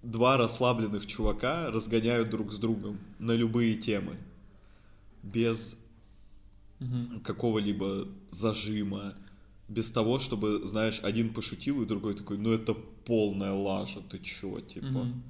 два 0.04 0.38
расслабленных 0.38 1.06
чувака 1.06 1.72
разгоняют 1.72 2.30
друг 2.30 2.52
с 2.54 2.58
другом 2.58 3.00
на 3.20 3.34
любые 3.34 3.76
темы. 3.76 4.18
Без 5.24 5.76
Мгм. 6.80 7.20
какого-либо 7.22 8.08
зажима, 8.32 9.14
без 9.68 9.92
того, 9.92 10.18
чтобы, 10.20 10.66
знаешь, 10.66 11.02
один 11.04 11.34
пошутил, 11.34 11.82
и 11.82 11.86
другой 11.86 12.16
такой, 12.16 12.38
ну 12.38 12.52
это 12.54 12.74
полная 13.06 13.52
лажа, 13.52 14.02
ты 14.10 14.18
чё, 14.20 14.62
типа. 14.62 14.88
Мгм. 14.88 15.24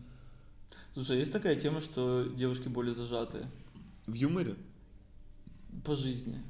Слушай, 0.94 1.20
есть 1.20 1.32
такая 1.32 1.56
тема, 1.56 1.82
что 1.82 2.24
девушки 2.38 2.68
более 2.68 2.94
зажатые 2.96 3.50
В 4.06 4.14
юморе? 4.14 4.56
по 5.86 5.96
жизни. 5.96 6.42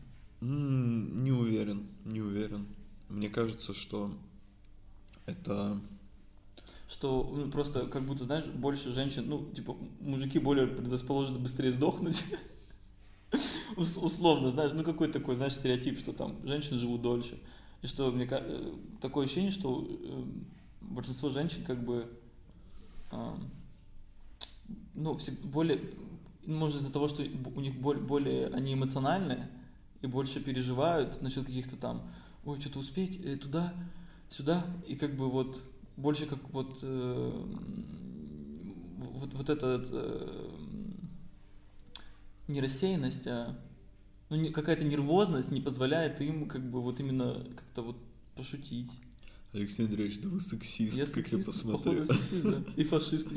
Не 0.41 1.31
уверен, 1.31 1.88
не 2.05 2.21
уверен. 2.21 2.65
Мне 3.09 3.29
кажется, 3.29 3.73
что 3.73 4.13
это... 5.25 5.79
Что 6.89 7.31
ну, 7.31 7.51
просто 7.51 7.88
как 7.88 8.03
будто, 8.03 8.24
знаешь, 8.24 8.48
больше 8.48 8.91
женщин, 8.91 9.25
ну, 9.27 9.46
типа, 9.53 9.77
мужики 10.01 10.39
более 10.39 10.67
предрасположены 10.67 11.38
быстрее 11.38 11.72
сдохнуть. 11.72 12.24
Ус- 13.77 13.98
Условно, 13.98 14.51
знаешь, 14.51 14.72
ну 14.74 14.84
какой 14.84 15.12
такой, 15.12 15.36
знаешь, 15.36 15.53
стереотип, 15.53 16.00
что 16.00 16.13
там 16.13 16.36
женщины 16.48 16.79
живут 16.79 17.01
дольше. 17.01 17.39
И 17.81 17.88
что 17.88 18.12
мне 18.12 18.27
э, 18.29 18.74
такое 19.01 19.25
ощущение, 19.25 19.51
что 19.51 19.88
э, 19.88 20.24
большинство 20.81 21.29
женщин 21.29 21.63
как 21.63 21.84
бы 21.84 22.08
ну, 24.93 25.15
все 25.17 25.31
более, 25.43 25.81
может 26.46 26.77
из-за 26.77 26.91
того, 26.91 27.08
что 27.08 27.24
у 27.24 27.62
них 27.62 27.75
боль- 27.79 28.00
более 28.00 28.48
они 28.48 28.74
эмоциональные 28.74 29.50
и 30.01 30.08
больше 30.08 30.39
переживают 30.41 31.22
насчет 31.22 31.46
каких-то 31.46 31.75
там, 31.75 32.03
ой, 32.46 32.60
что-то 32.60 32.79
успеть 32.79 33.19
э, 33.24 33.36
туда, 33.38 33.74
сюда, 34.29 34.65
и 34.88 34.96
как 34.96 35.15
бы 35.15 35.29
вот 35.29 35.62
больше 36.00 36.25
как 36.25 36.50
вот 36.51 36.79
э, 36.82 37.32
м, 37.46 39.03
вот, 39.13 39.34
вот 39.34 39.50
этот 39.50 39.88
э, 39.91 40.50
не 42.48 42.62
рассеянность, 42.62 43.27
а 43.27 43.58
ну, 44.29 44.36
не- 44.38 44.51
какая-то 44.51 44.84
нервозность 44.86 45.51
не 45.51 45.62
позволяет 45.62 46.22
им 46.22 46.48
как 46.48 46.70
бы 46.70 46.82
вот 46.82 47.00
именно 47.00 47.44
как-то 47.56 47.82
вот 47.82 47.98
пошутить. 48.36 48.91
Алексей 49.53 49.86
Андреевич, 49.86 50.22
да 50.22 50.29
вы 50.29 50.39
сексист, 50.39 50.98
Я 50.98 51.06
как 51.06 51.18
я 51.18 51.24
сексист, 51.24 51.46
посмотрел. 51.48 51.96
походу 51.98 52.13
сексист, 52.13 52.44
да, 52.44 52.63
и 52.75 52.84
фашист. 52.84 53.27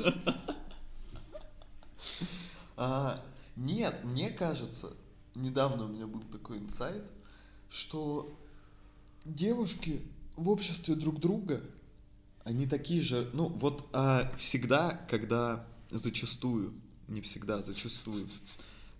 А, 2.77 3.23
нет, 3.55 4.01
мне 4.03 4.29
кажется, 4.31 4.93
недавно 5.35 5.85
у 5.85 5.87
меня 5.87 6.07
был 6.07 6.21
такой 6.31 6.57
инсайт, 6.59 7.11
что 7.69 8.35
девушки 9.25 10.01
в 10.35 10.49
обществе 10.49 10.95
друг 10.95 11.19
друга, 11.19 11.63
Они 12.43 12.67
такие 12.67 13.01
же, 13.01 13.29
ну 13.33 13.47
вот 13.47 13.87
а, 13.93 14.31
всегда, 14.37 14.91
когда 15.09 15.65
зачастую, 15.91 16.73
не 17.07 17.21
всегда, 17.21 17.61
зачастую, 17.63 18.27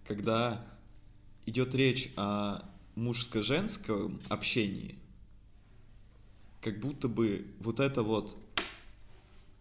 когда 0.08 0.66
идет 1.46 1.76
речь 1.76 2.14
о 2.16 2.64
мужско-женском 2.96 4.22
общении, 4.30 4.96
как 6.62 6.80
будто 6.80 7.10
бы 7.10 7.46
вот 7.60 7.82
эта 7.82 8.02
вот 8.02 8.38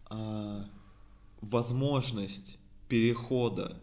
а, 0.06 0.68
возможность 1.40 2.58
перехода 2.88 3.80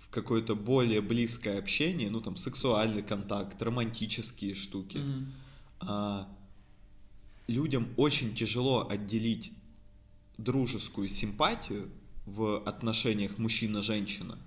в 0.00 0.08
какое-то 0.08 0.56
более 0.56 1.00
близкое 1.00 1.58
общение, 1.58 2.10
ну 2.10 2.20
там 2.20 2.36
сексуальный 2.36 3.02
контакт, 3.02 3.62
романтические 3.62 4.54
штуки, 4.54 4.98
Мгм. 4.98 5.32
а, 5.80 6.28
людям 7.46 7.88
очень 7.96 8.34
тяжело 8.34 8.88
отделить 8.88 9.52
дружескую 10.38 11.08
симпатию 11.08 11.90
в 12.26 12.62
отношениях 12.64 13.38
мужчина-женщина, 13.38 14.38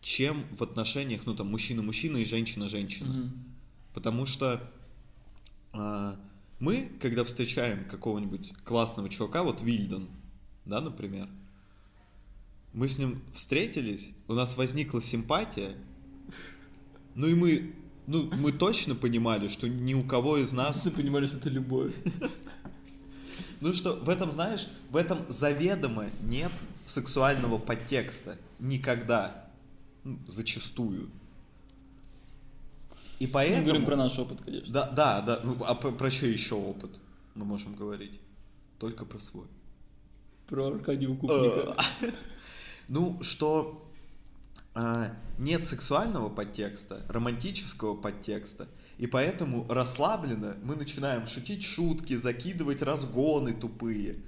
чем 0.00 0.44
в 0.50 0.62
отношениях, 0.62 1.22
ну 1.26 1.34
там, 1.34 1.48
мужчина-мужчина 1.48 2.18
и 2.18 2.24
женщина-женщина. 2.24 3.12
Мгм. 3.12 3.44
Потому 3.94 4.26
что 4.26 4.60
а, 5.72 6.18
мы, 6.58 6.90
когда 7.00 7.24
встречаем 7.24 7.84
какого-нибудь 7.84 8.52
классного 8.64 9.08
чувака, 9.08 9.42
вот 9.42 9.62
Вильден, 9.62 10.08
да, 10.64 10.80
например, 10.80 11.28
мы 12.72 12.88
с 12.88 12.98
ним 12.98 13.22
встретились, 13.32 14.10
у 14.28 14.34
нас 14.34 14.56
возникла 14.56 15.00
симпатия, 15.00 15.76
ну 17.14 17.26
и 17.26 17.34
мы, 17.34 17.74
ну, 18.10 18.28
мы 18.38 18.50
точно 18.50 18.96
понимали, 18.96 19.46
что 19.46 19.68
ни 19.68 19.94
у 19.94 20.02
кого 20.02 20.38
из 20.38 20.52
нас 20.52 20.80
Все 20.80 20.90
понимали, 20.90 21.28
что 21.28 21.36
это 21.36 21.48
любовь. 21.48 21.94
Ну 23.60 23.72
что, 23.72 23.94
в 23.94 24.08
этом, 24.08 24.32
знаешь, 24.32 24.68
в 24.90 24.96
этом 24.96 25.24
заведомо 25.28 26.06
нет 26.22 26.50
сексуального 26.86 27.58
подтекста. 27.58 28.36
Никогда. 28.58 29.44
Ну, 30.02 30.18
зачастую. 30.26 31.10
И 33.20 33.28
поэтому... 33.28 33.58
Мы 33.58 33.64
говорим 33.64 33.86
про 33.86 33.96
наш 33.96 34.18
опыт, 34.18 34.40
конечно. 34.44 34.72
Да, 34.72 34.90
да, 34.90 35.20
да. 35.20 35.40
Ну, 35.44 35.56
А 35.62 35.74
про, 35.76 35.92
про 35.92 36.10
чей 36.10 36.32
еще 36.32 36.56
опыт 36.56 36.90
мы 37.36 37.44
можем 37.44 37.74
говорить? 37.74 38.18
Только 38.78 39.04
про 39.04 39.20
свой. 39.20 39.46
Про 40.48 40.68
Аркадия 40.68 41.14
Купника. 41.14 41.76
Ну, 42.88 43.22
что 43.22 43.88
нет 45.38 45.66
сексуального 45.66 46.28
подтекста, 46.28 47.04
романтического 47.08 47.96
подтекста, 47.96 48.68
и 48.98 49.06
поэтому 49.06 49.66
расслабленно 49.68 50.56
мы 50.62 50.76
начинаем 50.76 51.26
шутить 51.26 51.64
шутки, 51.64 52.16
закидывать 52.16 52.82
разгоны 52.82 53.52
тупые. 53.52 54.20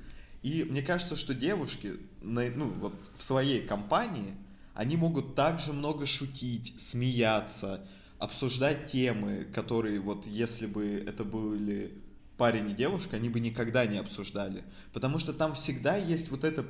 И 0.42 0.64
мне 0.64 0.82
кажется, 0.82 1.14
что 1.14 1.34
девушки 1.34 1.94
ну, 2.20 2.70
вот, 2.80 2.94
в 3.14 3.22
своей 3.22 3.66
компании, 3.66 4.34
они 4.74 4.96
могут 4.96 5.34
также 5.34 5.72
много 5.72 6.06
шутить, 6.06 6.74
смеяться, 6.80 7.86
обсуждать 8.18 8.90
темы, 8.90 9.46
которые 9.52 10.00
вот 10.00 10.26
если 10.26 10.66
бы 10.66 11.04
это 11.06 11.24
были 11.24 11.92
парень 12.36 12.70
и 12.70 12.74
девушка, 12.74 13.16
они 13.16 13.28
бы 13.28 13.40
никогда 13.40 13.86
не 13.86 13.98
обсуждали. 13.98 14.64
Потому 14.92 15.18
что 15.18 15.32
там 15.32 15.54
всегда 15.54 15.96
есть 15.96 16.30
вот 16.30 16.44
эта 16.44 16.64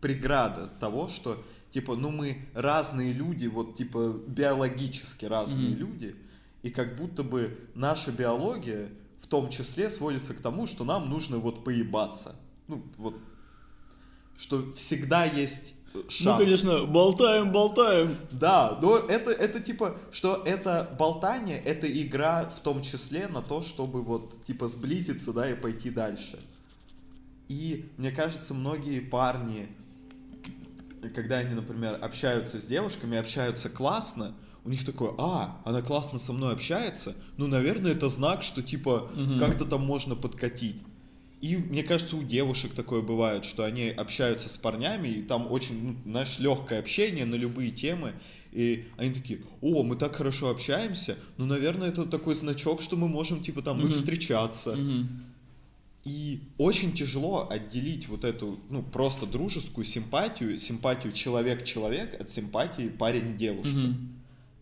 преграда 0.00 0.68
того, 0.80 1.08
что 1.08 1.44
типа, 1.70 1.96
ну 1.96 2.10
мы 2.10 2.46
разные 2.54 3.12
люди, 3.12 3.46
вот 3.46 3.74
типа 3.74 4.20
биологически 4.26 5.24
разные 5.26 5.70
Мгм. 5.70 5.78
люди, 5.78 6.16
и 6.62 6.70
как 6.70 6.96
будто 6.96 7.22
бы 7.22 7.58
наша 7.74 8.10
биология 8.10 8.90
в 9.20 9.26
том 9.26 9.50
числе 9.50 9.90
сводится 9.90 10.34
к 10.34 10.40
тому, 10.40 10.66
что 10.66 10.84
нам 10.84 11.08
нужно 11.10 11.38
вот 11.38 11.64
поебаться. 11.64 12.36
Ну, 12.66 12.82
вот, 12.96 13.14
что 14.36 14.72
всегда 14.72 15.24
есть 15.24 15.74
э, 15.94 16.02
шанс. 16.08 16.38
Ну, 16.38 16.44
конечно, 16.44 16.84
болтаем, 16.84 17.52
болтаем. 17.52 18.16
Да, 18.30 18.78
но 18.80 18.96
это, 18.96 19.30
это 19.30 19.60
типа, 19.60 19.98
что 20.12 20.42
это 20.46 20.94
болтание, 20.98 21.58
это 21.58 21.90
игра 21.90 22.48
в 22.48 22.60
том 22.60 22.82
числе 22.82 23.28
на 23.28 23.42
то, 23.42 23.60
чтобы 23.62 24.02
вот 24.02 24.42
типа 24.44 24.68
сблизиться, 24.68 25.32
да, 25.32 25.50
и 25.50 25.54
пойти 25.54 25.90
дальше. 25.90 26.38
И 27.48 27.90
мне 27.96 28.10
кажется, 28.10 28.54
многие 28.54 29.00
парни, 29.00 29.68
когда 31.14 31.38
они, 31.38 31.54
например, 31.54 31.98
общаются 32.00 32.60
с 32.60 32.66
девушками, 32.66 33.16
общаются 33.16 33.68
классно, 33.68 34.34
у 34.64 34.70
них 34.70 34.84
такое, 34.84 35.12
а, 35.18 35.62
она 35.64 35.80
классно 35.82 36.18
со 36.18 36.32
мной 36.32 36.52
общается, 36.52 37.14
ну, 37.36 37.46
наверное, 37.46 37.92
это 37.92 38.08
знак, 38.08 38.42
что 38.42 38.62
типа 38.62 39.10
Мгм. 39.14 39.38
как-то 39.38 39.64
там 39.64 39.84
можно 39.84 40.14
подкатить. 40.14 40.82
И 41.40 41.56
мне 41.56 41.84
кажется, 41.84 42.16
у 42.16 42.22
девушек 42.24 42.74
такое 42.74 43.00
бывает, 43.00 43.44
что 43.44 43.64
они 43.64 43.88
общаются 43.90 44.48
с 44.48 44.56
парнями, 44.56 45.08
и 45.08 45.22
там 45.22 45.50
очень, 45.50 45.82
ну, 46.04 46.10
знаешь, 46.10 46.38
легкое 46.40 46.80
общение 46.80 47.24
на 47.26 47.36
любые 47.36 47.70
темы. 47.70 48.14
И 48.50 48.88
они 48.96 49.12
такие, 49.14 49.40
о, 49.60 49.84
мы 49.84 49.94
так 49.94 50.16
хорошо 50.16 50.50
общаемся, 50.50 51.16
ну, 51.36 51.46
наверное, 51.46 51.90
это 51.90 52.06
такой 52.06 52.34
значок, 52.34 52.80
что 52.82 52.96
мы 52.96 53.06
можем, 53.06 53.42
типа, 53.42 53.62
там, 53.62 53.78
Мгм. 53.78 53.90
встречаться. 53.92 54.74
Мгм. 54.74 55.24
И 56.08 56.40
очень 56.56 56.94
тяжело 56.94 57.46
отделить 57.50 58.08
вот 58.08 58.24
эту, 58.24 58.58
ну, 58.70 58.82
просто 58.82 59.26
дружескую 59.26 59.84
симпатию, 59.84 60.58
симпатию 60.58 61.12
человек-человек 61.12 62.18
от 62.18 62.30
симпатии 62.30 62.88
парень-девушка. 62.88 63.94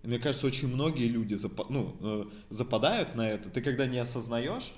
И 0.02 0.06
мне 0.08 0.18
кажется, 0.18 0.46
очень 0.46 0.66
многие 0.66 1.06
люди 1.06 1.34
запа- 1.34 1.66
ну, 1.68 1.94
э, 2.00 2.24
западают 2.50 3.14
на 3.14 3.28
это. 3.28 3.48
Ты 3.48 3.60
когда 3.60 3.86
не 3.86 3.98
осознаешь 3.98 4.72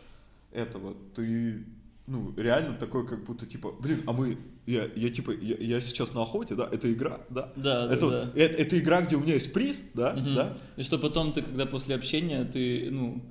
этого, 0.53 0.95
ты 1.15 1.65
ну, 2.07 2.35
реально 2.37 2.77
такой, 2.77 3.07
как 3.07 3.25
будто, 3.25 3.47
типа, 3.47 3.73
блин, 3.81 4.03
а 4.07 4.13
мы, 4.13 4.39
я, 4.67 4.89
я 4.97 5.11
типа, 5.11 5.31
я, 5.31 5.57
я 5.57 5.81
сейчас 5.81 6.15
на 6.15 6.23
охоте, 6.23 6.55
да, 6.55 6.69
это 6.71 6.91
игра, 6.93 7.21
да. 7.31 7.53
Да, 7.57 7.93
это, 7.93 8.11
да. 8.11 8.33
Это, 8.35 8.55
это 8.63 8.79
игра, 8.79 9.03
где 9.03 9.17
у 9.17 9.21
меня 9.21 9.35
есть 9.35 9.53
приз, 9.53 9.85
да, 9.95 10.15
Мгм. 10.15 10.35
да. 10.35 10.59
И 10.77 10.83
что 10.83 10.99
потом 10.99 11.33
ты, 11.33 11.43
когда 11.43 11.67
после 11.67 11.95
общения, 11.95 12.45
ты, 12.45 12.89
ну, 12.91 13.23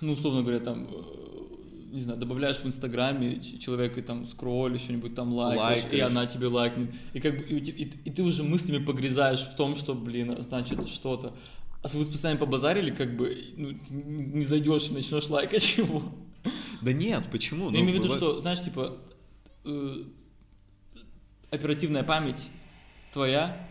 ну, 0.00 0.12
условно 0.12 0.42
говоря, 0.42 0.60
там, 0.60 0.88
э, 0.88 1.39
не 1.92 2.00
знаю, 2.00 2.18
добавляешь 2.18 2.58
в 2.58 2.66
Инстаграме 2.66 3.40
человека 3.58 4.00
и 4.00 4.02
там 4.02 4.26
скроллишь, 4.26 4.82
что-нибудь 4.82 5.14
там 5.14 5.32
лайкаешь, 5.32 5.80
и 5.80 5.82
Лайкаешь. 5.82 6.10
она 6.10 6.26
тебе 6.26 6.46
лайкнет. 6.46 6.90
И 7.14 7.20
как 7.20 7.36
бы, 7.36 7.42
и, 7.44 7.56
и, 7.58 7.84
и 8.04 8.10
ты 8.10 8.22
уже 8.22 8.42
мыслями 8.42 8.84
погрязаешь 8.84 9.40
в 9.40 9.54
том, 9.56 9.76
что, 9.76 9.94
блин, 9.94 10.36
значит 10.42 10.88
что-то. 10.88 11.34
А 11.82 11.88
вы 11.88 12.04
постоянно 12.04 12.38
побазарили, 12.38 12.90
как 12.90 13.16
бы, 13.16 13.36
ну, 13.56 13.70
не 13.90 14.44
зайдешь 14.44 14.90
и 14.90 14.94
начнешь 14.94 15.28
лайкать 15.28 15.78
его. 15.78 16.02
Да 16.82 16.92
нет, 16.92 17.24
почему? 17.32 17.66
Я 17.66 17.70
Ну, 17.78 17.80
имею 17.84 18.00
в 18.00 18.04
виду, 18.04 18.14
что, 18.16 18.40
знаешь, 18.40 18.60
типа, 18.62 18.96
э, 19.64 20.04
оперативная 21.50 22.02
память 22.02 22.46
твоя 23.12 23.68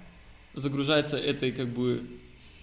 загружается 0.53 1.17
этой, 1.17 1.51
как 1.51 1.69
бы, 1.73 2.07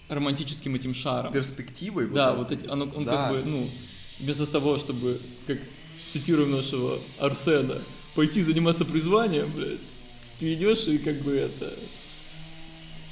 романтическим 0.09 0.75
этим 0.75 0.93
шаром. 0.93 1.33
перспективой 1.33 2.05
вот 2.05 2.15
Да, 2.15 2.29
этой. 2.31 2.37
вот 2.37 2.51
эти, 2.51 2.67
оно, 2.67 2.85
он 2.95 3.03
Да. 3.05 3.11
как 3.29 3.31
бы, 3.43 3.49
ну, 3.49 3.67
без 4.19 4.37
того, 4.49 4.77
чтобы, 4.77 5.19
как 5.45 5.59
цитируем 6.11 6.51
нашего 6.51 6.99
Арсена, 7.19 7.81
пойти 8.15 8.41
заниматься 8.41 8.85
призванием, 8.85 9.51
блядь, 9.55 9.79
ты 10.39 10.53
идешь 10.53 10.87
и 10.87 10.97
как 10.97 11.21
бы 11.21 11.33
это, 11.33 11.73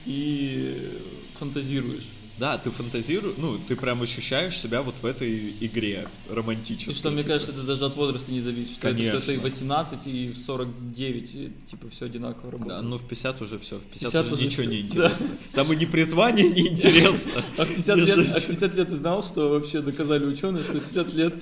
и 0.05 0.99
фантазируешь. 1.37 2.05
Да, 2.37 2.57
ты 2.57 2.69
фантазируешь, 2.69 3.35
ну, 3.37 3.57
ты 3.57 3.75
прям 3.77 4.01
ощущаешь 4.01 4.57
себя 4.57 4.81
вот 4.81 4.95
в 5.01 5.05
этой 5.05 5.55
игре 5.61 6.07
романтической. 6.29 6.93
И 6.93 6.97
что, 6.97 7.09
мне 7.09 7.21
типа. 7.21 7.33
кажется, 7.33 7.51
это 7.53 7.63
даже 7.63 7.85
от 7.85 7.95
возраста 7.95 8.31
не 8.31 8.41
зависит. 8.41 8.73
Что, 8.73 8.89
это, 8.89 8.97
что 8.97 9.07
это 9.17 9.31
и 9.31 9.37
Конечно. 9.37 9.43
18, 9.43 9.99
и 10.07 10.27
в 10.29 10.37
49, 10.37 11.35
и, 11.35 11.51
типа, 11.65 11.89
все 11.89 12.05
одинаково 12.05 12.51
работает. 12.51 12.81
Да, 12.81 12.87
ну 12.87 12.97
в 12.97 13.07
50 13.07 13.41
уже 13.41 13.57
все, 13.59 13.77
в 13.77 13.83
50, 13.83 14.11
50 14.11 14.25
уже 14.25 14.33
уже 14.33 14.43
ничего 14.43 14.63
всё, 14.63 14.71
не 14.71 14.81
да. 14.81 14.87
интересно. 14.87 15.29
Там 15.53 15.71
и 15.71 15.75
не 15.77 15.85
призвание 15.85 16.49
не 16.49 16.67
интересно. 16.67 17.33
А 17.57 17.65
в 17.65 17.69
50 17.69 17.95
Не 17.95 18.01
лет, 18.05 18.15
женщина. 18.15 18.35
а 18.35 18.39
в 18.39 18.45
50 18.45 18.75
лет 18.75 18.89
ты 18.89 18.95
знал, 18.97 19.23
что 19.23 19.49
вообще 19.49 19.81
доказали 19.81 20.25
ученые, 20.25 20.63
что 20.63 20.79
в 20.79 20.83
50 20.83 21.13
лет 21.13 21.35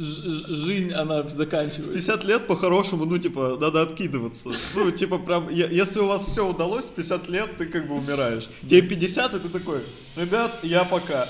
жизнь, 0.00 0.92
она 0.92 1.26
заканчивается. 1.28 1.92
50 1.92 2.24
лет 2.24 2.46
по-хорошему, 2.46 3.04
ну, 3.04 3.18
типа, 3.18 3.58
надо 3.60 3.82
откидываться. 3.82 4.50
Ну, 4.74 4.90
типа, 4.90 5.18
прям, 5.18 5.48
если 5.50 6.00
у 6.00 6.06
вас 6.06 6.24
все 6.24 6.46
удалось, 6.48 6.86
в 6.86 6.92
50 6.92 7.28
лет 7.28 7.56
ты 7.58 7.66
как 7.66 7.86
бы 7.86 7.94
умираешь. 7.94 8.48
Тебе 8.62 8.82
50, 8.82 9.34
и 9.34 9.38
ты 9.40 9.48
такой, 9.48 9.80
ребят, 10.16 10.58
я 10.62 10.84
пока. 10.84 11.28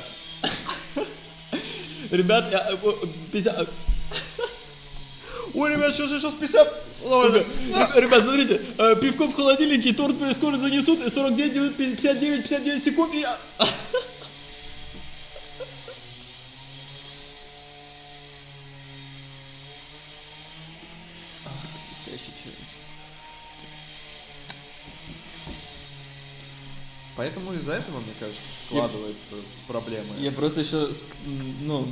Ребят, 2.10 2.46
я, 2.50 2.70
э, 2.70 2.76
о, 2.82 3.06
50... 3.32 3.60
э, 3.60 3.66
Ой, 5.54 5.72
ребят, 5.72 5.94
сейчас, 5.94 6.10
сейчас 6.10 6.32
50. 6.32 6.74
Давай, 7.02 7.28
Сука, 7.28 7.44
да. 7.72 8.00
Ребят, 8.00 8.22
смотрите, 8.22 8.60
э, 8.78 8.96
пивко 9.00 9.26
в 9.26 9.34
холодильнике, 9.34 9.92
торт 9.92 10.16
скоро 10.34 10.56
занесут, 10.58 11.04
и 11.06 11.10
49, 11.10 11.76
59, 11.76 12.42
59 12.42 12.84
секунд, 12.84 13.14
и 13.14 13.20
я... 13.20 13.38
Поэтому 27.20 27.52
из-за 27.52 27.74
этого, 27.74 28.00
мне 28.00 28.14
кажется, 28.18 28.40
складываются 28.64 29.34
проблемы. 29.68 30.08
Я 30.20 30.32
просто 30.32 30.62
еще, 30.62 30.88
ну, 31.60 31.86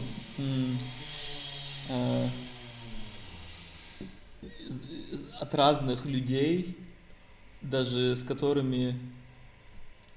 э, 1.91 2.29
от 5.39 5.55
разных 5.55 6.07
людей, 6.07 6.79
даже 7.61 8.17
с 8.17 8.23
которыми, 8.23 8.99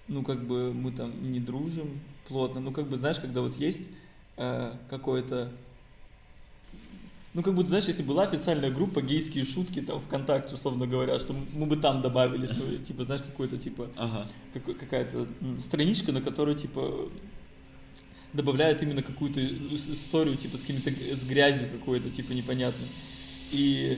ну, 0.07 0.23
как 0.23 0.47
бы 0.47 0.73
мы 0.73 0.93
там 0.93 1.29
не 1.29 1.41
дружим 1.41 1.99
плотно, 2.29 2.61
ну, 2.61 2.71
как 2.71 2.87
бы, 2.87 2.95
знаешь, 2.95 3.19
когда 3.19 3.41
вот 3.41 3.57
есть 3.57 3.89
э, 4.37 4.73
какое-то 4.89 5.51
ну, 7.33 7.43
как 7.43 7.53
будто, 7.55 7.69
знаешь, 7.69 7.85
если 7.85 8.03
была 8.03 8.23
официальная 8.23 8.71
группа 8.71 9.01
гейские 9.01 9.45
шутки 9.45 9.81
там 9.81 10.01
ВКонтакте, 10.01 10.55
условно 10.55 10.85
говоря, 10.87 11.19
что 11.19 11.33
мы 11.53 11.65
бы 11.65 11.77
там 11.77 12.01
добавились, 12.01 12.49
ну, 12.51 12.75
типа, 12.77 13.05
знаешь, 13.05 13.21
какой-то, 13.21 13.57
типа, 13.57 13.89
Ага. 13.95 14.27
какая-то 14.53 15.27
страничка, 15.61 16.11
на 16.11 16.21
которой, 16.21 16.55
типа, 16.55 17.09
добавляют 18.33 18.81
именно 18.81 19.01
какую-то 19.01 19.39
ис- 19.39 19.93
историю, 19.93 20.37
типа, 20.37 20.57
с 20.57 20.61
какими-то, 20.61 20.89
с 20.91 21.23
грязью 21.23 21.69
какой-то, 21.69 22.09
типа, 22.09 22.31
непонятной. 22.33 22.87
И 23.51 23.97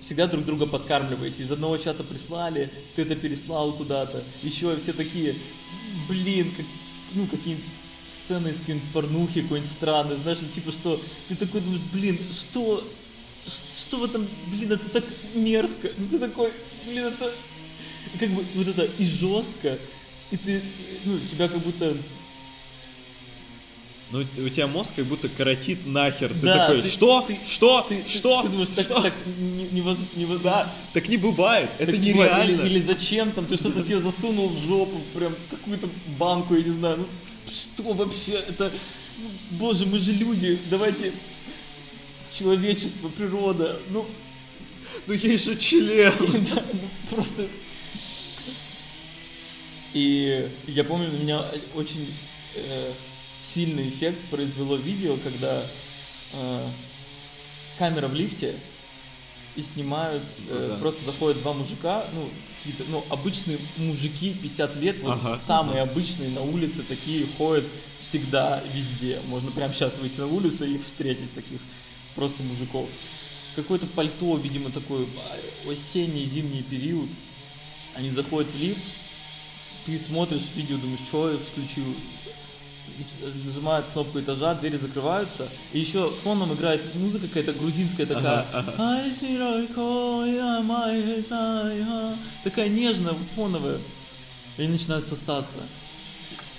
всегда 0.00 0.26
друг 0.26 0.44
друга 0.44 0.66
подкармливаете. 0.66 1.42
Из 1.42 1.50
одного 1.50 1.76
чата 1.78 2.04
прислали, 2.04 2.70
ты 2.96 3.02
это 3.02 3.16
переслал 3.16 3.72
куда-то. 3.72 4.22
Еще 4.42 4.74
все 4.76 4.92
такие, 4.92 5.34
блин, 6.08 6.50
как, 6.56 6.66
ну, 7.14 7.26
какие 7.26 7.56
сцены 8.30 8.48
из 8.48 8.60
какой-нибудь 8.60 8.88
порнухи 8.92 9.42
какой-нибудь 9.42 9.72
странной, 9.72 10.16
знаешь, 10.18 10.38
типа, 10.54 10.70
что 10.70 11.00
ты 11.28 11.34
такой 11.34 11.60
думаешь, 11.62 11.82
блин, 11.92 12.18
что, 12.38 12.86
что 13.78 13.96
в 13.98 14.04
этом, 14.04 14.26
блин, 14.52 14.70
это 14.72 14.88
так 14.90 15.04
мерзко, 15.34 15.90
ну, 15.98 16.06
ты 16.08 16.18
такой, 16.18 16.52
блин, 16.86 17.06
это, 17.06 17.32
как 18.20 18.28
бы 18.30 18.44
вот 18.54 18.68
это 18.68 18.84
и 18.98 19.04
жестко, 19.08 19.78
и 20.30 20.36
ты, 20.36 20.62
ну, 21.04 21.18
тебя 21.30 21.48
как 21.48 21.58
будто 21.58 21.96
Ну, 24.12 24.20
у 24.20 24.48
тебя 24.48 24.66
мозг 24.66 24.92
как 24.96 25.04
будто 25.06 25.28
коротит 25.28 25.86
нахер. 25.86 26.30
Ты 26.34 26.40
Да, 26.40 26.66
такой, 26.66 26.82
ты- 26.82 26.90
что? 26.90 27.22
ты- 27.22 27.38
что? 27.48 27.82
Ты, 27.88 28.02
ты- 28.02 28.10
что? 28.10 28.42
Ты, 28.42 28.48
думаешь, 28.48 28.68
так, 28.74 28.84
Что? 28.86 29.02
так 29.02 29.12
не, 29.38 29.66
невоз- 29.80 29.98
невоз- 30.16 30.42
Да, 30.42 30.68
так 30.92 31.08
не 31.08 31.16
бывает. 31.16 31.70
Это 31.78 31.96
не 31.96 32.12
бывает. 32.12 32.32
нереально. 32.48 32.62
Или, 32.66 32.74
или 32.78 32.82
зачем 32.82 33.30
там, 33.30 33.46
ты 33.46 33.56
что-то 33.56 33.84
себе 33.84 34.00
засунул 34.00 34.48
в 34.48 34.66
жопу, 34.66 35.00
прям 35.14 35.32
какую-то 35.48 35.88
банку, 36.18 36.56
я 36.56 36.62
не 36.64 36.72
знаю. 36.72 36.96
Ну, 36.98 37.06
что 37.48 37.92
вообще? 37.92 38.32
Это, 38.32 38.72
боже, 39.52 39.86
мы 39.86 39.98
же 39.98 40.12
люди, 40.12 40.58
давайте 40.70 41.12
человечество, 42.30 43.08
природа, 43.08 43.78
ну, 43.90 44.06
Ну 45.06 45.14
есть 45.14 45.44
же 45.44 45.56
член. 45.56 46.12
да, 46.54 46.64
ну, 46.72 46.88
просто... 47.10 47.46
И 49.92 50.48
я 50.68 50.84
помню, 50.84 51.10
на 51.10 51.16
меня 51.16 51.44
очень 51.74 52.14
э, 52.54 52.92
сильный 53.52 53.88
эффект 53.88 54.18
произвело 54.30 54.76
видео, 54.76 55.16
когда 55.16 55.66
э, 56.32 56.68
камера 57.76 58.06
в 58.06 58.14
лифте 58.14 58.54
и 59.56 59.62
снимают, 59.62 60.22
э, 60.48 60.66
Ну 60.68 60.68
да. 60.68 60.76
просто 60.76 61.04
заходят 61.04 61.42
два 61.42 61.54
мужика, 61.54 62.06
ну, 62.14 62.30
какие-то, 62.62 62.84
ну, 62.90 63.04
обычные 63.08 63.58
мужики 63.78 64.34
50 64.34 64.76
лет, 64.76 65.00
вот 65.02 65.12
Ага. 65.12 65.34
самые 65.34 65.82
обычные 65.82 66.30
на 66.30 66.42
улице, 66.42 66.82
такие 66.82 67.26
ходят 67.38 67.64
всегда 68.00 68.62
везде. 68.74 69.18
Можно 69.28 69.50
прямо 69.50 69.72
сейчас 69.72 69.92
выйти 69.98 70.18
на 70.18 70.26
улицу 70.26 70.66
и 70.66 70.74
их 70.74 70.84
встретить, 70.84 71.32
таких 71.34 71.60
просто 72.14 72.42
мужиков. 72.42 72.88
Какое-то 73.56 73.86
пальто, 73.86 74.36
видимо, 74.36 74.70
такой 74.70 75.04
а, 75.04 75.70
осенний, 75.70 76.24
зимний 76.24 76.62
период. 76.62 77.08
Они 77.94 78.10
заходят 78.10 78.50
в 78.52 78.58
лифт, 78.60 78.82
ты 79.86 79.98
смотришь 79.98 80.42
видео, 80.54 80.76
думаешь, 80.76 81.00
что 81.08 81.30
я 81.30 81.38
включил, 81.38 81.84
нажимают 83.44 83.86
кнопку 83.92 84.20
этажа, 84.20 84.54
двери 84.54 84.76
закрываются, 84.76 85.48
и 85.72 85.80
еще 85.80 86.10
фоном 86.22 86.52
играет 86.54 86.94
музыка 86.94 87.28
какая-то 87.28 87.52
грузинская 87.52 88.06
такая. 88.06 88.46
«Ай, 88.78 89.12
сирой, 89.18 89.66
кой, 89.68 90.38
а, 90.40 90.62
сай, 91.28 91.80
а». 91.82 92.14
Такая 92.44 92.68
нежная, 92.68 93.12
вот 93.12 93.26
фоновая. 93.34 93.78
И 94.56 94.62
они 94.62 94.72
начинают 94.72 95.06
сосаться. 95.06 95.56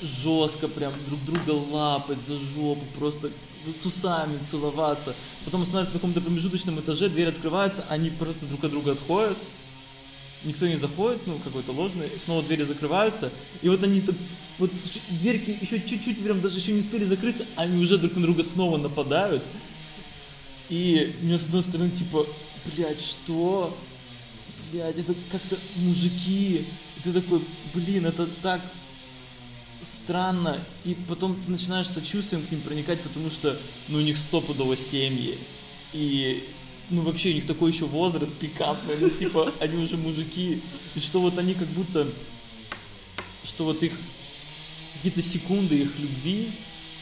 Жестко 0.02 0.68
прям 0.68 0.94
друг 1.08 1.24
друга 1.26 1.52
лапать 1.72 2.18
за 2.28 2.40
жопу, 2.40 2.84
просто 2.98 3.30
с 3.66 3.86
усами 3.86 4.40
целоваться. 4.50 5.14
Потом 5.46 5.64
становятся 5.64 5.94
на 5.94 6.00
каком-то 6.00 6.22
промежуточном 6.22 6.80
этаже, 6.80 7.10
дверь 7.10 7.30
открывается, 7.30 7.86
они 7.90 8.10
просто 8.10 8.46
друг 8.46 8.64
от 8.64 8.72
друга 8.72 8.94
отходят. 8.94 9.38
Никто 10.44 10.68
не 10.68 10.78
заходит, 10.78 11.22
ну, 11.28 11.38
какой-то 11.44 11.72
ложный, 11.72 12.10
снова 12.26 12.42
двери 12.42 12.64
закрываются, 12.64 13.30
и 13.62 13.70
вот 13.70 13.84
они 13.84 14.02
так, 14.02 14.16
вот 14.58 14.72
дверки 15.10 15.58
еще 15.62 15.80
чуть-чуть, 15.80 16.24
прям 16.24 16.42
даже 16.42 16.60
еще 16.60 16.72
не 16.72 16.80
успели 16.80 17.06
закрыться, 17.06 17.46
они 17.56 17.82
уже 17.84 17.98
друг 17.98 18.16
на 18.16 18.22
друга 18.22 18.44
снова 18.44 18.78
нападают. 18.78 19.44
И 20.70 21.14
у 21.22 21.26
меня 21.26 21.38
с 21.38 21.44
одной 21.44 21.64
стороны, 21.64 21.92
типа, 21.92 22.26
блядь, 22.66 23.02
что? 23.02 23.78
Блядь, 24.72 24.98
это 24.98 25.14
как-то 25.32 25.58
мужики. 25.76 26.66
И 26.98 27.02
ты 27.04 27.12
такой, 27.12 27.42
блин, 27.74 28.06
это 28.06 28.26
так 28.42 28.62
странно. 29.84 30.60
И 30.86 30.96
потом 31.10 31.36
ты 31.44 31.52
начинаешь 31.52 31.88
сочувствием 31.88 32.46
к 32.46 32.52
ним 32.52 32.62
проникать, 32.62 33.02
потому 33.02 33.30
что, 33.30 33.58
ну, 33.90 33.98
у 33.98 34.02
них 34.02 34.18
стопудово 34.18 34.78
семьи. 34.78 35.38
И, 35.94 36.48
ну, 36.90 37.02
вообще, 37.02 37.32
у 37.32 37.34
них 37.34 37.48
такой 37.48 37.72
еще 37.72 37.86
возраст 37.86 38.32
пикапный, 38.34 38.96
ну, 38.98 39.10
типа, 39.10 39.52
они 39.60 39.84
уже 39.84 39.98
мужики. 39.98 40.62
И 40.96 41.00
что 41.00 41.20
вот 41.20 41.38
они 41.38 41.54
как 41.54 41.68
будто, 41.68 42.08
что 43.44 43.66
вот 43.66 43.84
их 43.84 43.92
какие-то 45.02 45.22
секунды 45.28 45.76
их 45.80 45.92
любви, 46.00 46.48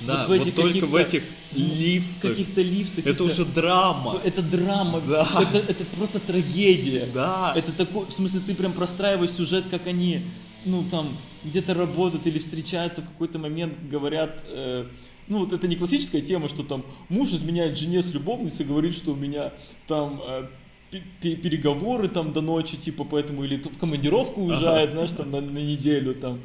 Да, 0.01 0.25
в 0.25 0.29
вот, 0.29 0.55
только 0.55 0.85
в 0.85 0.95
этих 0.95 1.23
лифтах. 1.53 2.31
каких-то 2.31 2.61
лифтах. 2.61 3.05
Это 3.05 3.23
уже 3.23 3.45
драма. 3.45 4.19
Это 4.23 4.41
драма, 4.41 5.01
Да. 5.07 5.27
это, 5.41 5.57
это 5.57 5.83
просто 5.97 6.19
трагедия. 6.19 7.07
Да. 7.13 7.53
Это 7.55 7.71
такой, 7.73 8.05
в 8.05 8.11
смысле, 8.11 8.39
ты 8.45 8.55
прям 8.55 8.71
простраиваешь 8.73 9.31
сюжет, 9.31 9.65
как 9.69 9.87
они, 9.87 10.21
ну, 10.65 10.83
там, 10.89 11.09
где-то 11.43 11.73
работают 11.73 12.25
или 12.27 12.39
встречаются 12.39 13.01
в 13.01 13.05
какой-то 13.05 13.39
момент, 13.39 13.73
говорят, 13.91 14.43
э, 14.47 14.85
ну, 15.27 15.39
вот 15.39 15.53
это 15.53 15.67
не 15.67 15.75
классическая 15.75 16.21
тема, 16.21 16.47
что 16.49 16.63
там 16.63 16.85
муж 17.09 17.29
изменяет 17.29 17.77
жене 17.77 18.01
с 18.01 18.13
любовницей, 18.13 18.65
говорит, 18.65 18.95
что 18.95 19.11
у 19.11 19.15
меня 19.15 19.51
там 19.87 20.21
э, 20.25 20.47
пе- 20.91 21.03
пе- 21.21 21.35
переговоры 21.35 22.07
там 22.07 22.31
до 22.33 22.41
ночи, 22.41 22.77
типа, 22.77 23.03
поэтому 23.03 23.43
или 23.43 23.57
в 23.57 23.77
командировку 23.77 24.41
уезжает, 24.43 24.91
знаешь, 24.91 25.11
там 25.11 25.29
на, 25.31 25.41
на 25.41 25.59
неделю 25.59 26.13
там. 26.15 26.39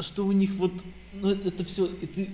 Что 0.00 0.24
у 0.24 0.32
них 0.32 0.52
вот, 0.52 0.72
ну, 1.12 1.30
это, 1.30 1.48
это 1.48 1.64
все, 1.64 1.86
ты 1.86 2.30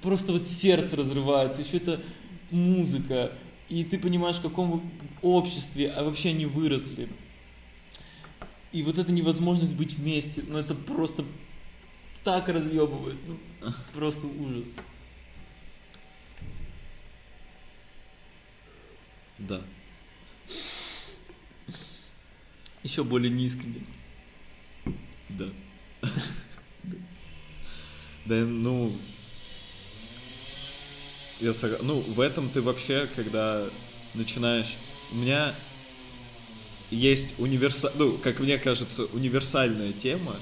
просто 0.00 0.32
вот 0.32 0.46
сердце 0.46 0.96
разрывается, 0.96 1.62
еще 1.62 1.76
это 1.76 2.02
музыка, 2.50 3.32
и 3.68 3.84
ты 3.84 3.98
понимаешь, 3.98 4.36
в 4.36 4.42
каком 4.42 4.90
обществе, 5.22 5.88
а 5.90 6.04
вообще 6.04 6.30
они 6.30 6.46
выросли. 6.46 7.08
И 8.72 8.82
вот 8.82 8.98
эта 8.98 9.12
невозможность 9.12 9.74
быть 9.74 9.94
вместе, 9.94 10.42
ну 10.46 10.58
это 10.58 10.74
просто 10.74 11.24
так 12.22 12.48
разъебывает, 12.48 13.18
ну, 13.26 13.72
просто 13.92 14.26
ужас. 14.26 14.74
Да. 19.38 19.62
Еще 22.82 23.04
более 23.04 23.30
неискренне. 23.30 23.84
Да. 25.28 25.46
Да, 28.26 28.36
ну... 28.36 28.92
Я 31.40 31.50
согла- 31.50 31.82
Ну, 31.82 32.00
в 32.00 32.20
этом 32.20 32.48
ты 32.48 32.62
вообще, 32.62 33.08
когда 33.14 33.64
начинаешь... 34.14 34.76
У 35.12 35.16
меня 35.16 35.54
есть 36.90 37.26
универса... 37.38 37.92
Ну, 37.96 38.18
как 38.18 38.40
мне 38.40 38.58
кажется, 38.58 39.04
универсальная 39.06 39.92
тема, 39.92 40.36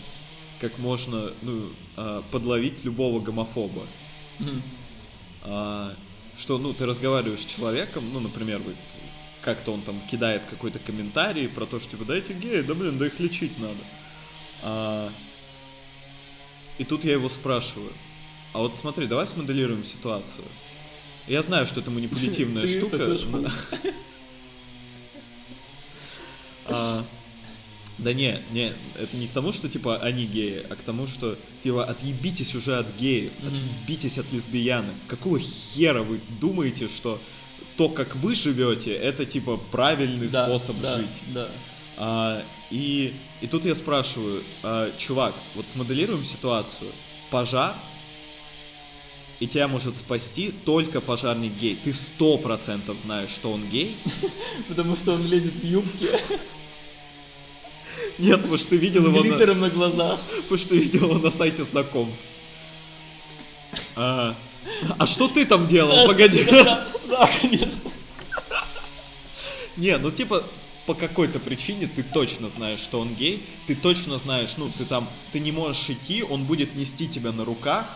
как 0.61 0.78
можно, 0.78 1.33
ну, 1.42 1.68
а, 1.96 2.22
подловить 2.31 2.85
любого 2.85 3.20
гомофоба. 3.20 3.87
А, 5.44 5.94
что, 6.37 6.59
ну, 6.59 6.72
ты 6.72 6.87
разговариваешь 6.87 7.40
с 7.40 7.44
человеком, 7.44 8.05
ну, 8.12 8.20
например, 8.20 8.59
вы 8.59 8.74
как-то 9.42 9.72
он 9.72 9.83
там 9.83 10.00
кидает 10.11 10.42
какой-то 10.48 10.78
комментарий 10.78 11.48
про 11.48 11.66
то, 11.66 11.81
что 11.81 11.90
типа, 11.90 12.05
да 12.05 12.16
эти 12.16 12.33
геи, 12.33 12.61
да 12.61 12.74
блин, 12.74 12.96
да 12.96 13.07
их 13.07 13.18
лечить 13.18 13.59
надо. 13.59 13.81
А, 14.62 15.12
и 16.78 16.85
тут 16.85 17.04
я 17.04 17.12
его 17.12 17.28
спрашиваю, 17.28 17.92
а 18.52 18.58
вот 18.58 18.76
смотри, 18.76 19.06
давай 19.06 19.26
смоделируем 19.26 19.85
ситуацию. 19.85 20.44
Я 21.28 21.42
знаю, 21.42 21.66
что 21.66 21.80
это 21.80 21.90
манипулятивная 21.90 22.66
штука. 22.66 22.98
А, 26.66 27.04
Да 27.98 28.12
не, 28.12 28.38
не, 28.52 28.72
это 28.98 29.16
не 29.16 29.26
к 29.26 29.32
тому, 29.32 29.52
что 29.52 29.68
типа 29.68 29.98
они 29.98 30.26
геи, 30.26 30.64
а 30.70 30.76
к 30.76 30.78
тому, 30.78 31.06
что 31.06 31.37
типа 31.62 31.85
отъебитесь 31.85 32.54
уже 32.54 32.76
от 32.78 32.87
геев, 32.98 33.32
отъебитесь 33.44 34.18
от 34.18 34.32
лесбиянок. 34.32 34.94
Какого 35.08 35.38
хера 35.40 36.02
вы 36.02 36.20
думаете, 36.40 36.88
что 36.88 37.20
то, 37.76 37.88
как 37.88 38.14
вы 38.16 38.35
живете, 38.35 38.92
это 38.92 39.24
типа 39.24 39.56
правильный 39.70 40.28
способ 40.46 40.76
жить? 40.98 41.11
Да. 41.35 41.48
А, 41.96 42.42
и, 42.70 43.14
и 43.40 43.46
тут 43.46 43.64
я 43.64 43.74
спрашиваю, 43.74 44.42
а, 44.62 44.90
чувак, 44.98 45.35
вот 45.55 45.66
моделируем 45.74 46.24
ситуацию. 46.24 46.90
Пожар, 47.31 47.74
и 49.40 49.46
тебя 49.48 49.66
может 49.66 49.98
спасти 49.98 50.55
только 50.64 51.00
пожарник 51.00 51.52
гей. 51.55 51.76
Ты 51.83 51.92
сто 51.92 52.38
процентов 52.38 53.00
знаешь, 53.00 53.31
что 53.31 53.50
он 53.50 53.66
гей. 53.68 53.96
Потому 54.68 54.96
что 54.96 55.14
он 55.14 55.26
лезет 55.26 55.55
в 55.55 55.64
юбке 55.64 56.20
Нет, 58.18 58.37
потому 58.37 58.57
что 58.57 58.70
ты 58.70 58.76
видел 58.76 59.02
с 59.02 59.09
его 59.09 59.18
на, 59.18 59.22
глиттером 59.22 59.61
на 59.61 59.70
глазах. 59.70 60.20
потому 60.37 60.59
что 60.59 60.74
видел 60.74 61.11
его 61.11 61.18
на 61.18 61.31
сайте 61.31 61.64
знакомств. 61.64 62.31
А, 63.96 64.37
а 64.98 65.07
что 65.07 65.28
ты 65.28 65.44
там 65.44 65.66
делал? 65.66 66.07
Погоди. 66.07 66.44
Да, 66.44 66.87
конечно. 67.40 67.90
Не, 69.76 69.98
ну 69.98 70.11
типа 70.11 70.44
по 70.86 70.94
какой-то 70.94 71.38
причине 71.38 71.86
ты 71.86 72.02
точно 72.02 72.48
знаешь, 72.48 72.80
что 72.80 73.00
он 73.00 73.14
гей, 73.14 73.42
ты 73.66 73.74
точно 73.76 74.18
знаешь, 74.18 74.56
ну 74.56 74.70
ты 74.76 74.84
там, 74.84 75.08
ты 75.32 75.38
не 75.38 75.52
можешь 75.52 75.90
идти, 75.90 76.22
он 76.22 76.44
будет 76.44 76.74
нести 76.74 77.08
тебя 77.08 77.32
на 77.32 77.44
руках, 77.44 77.86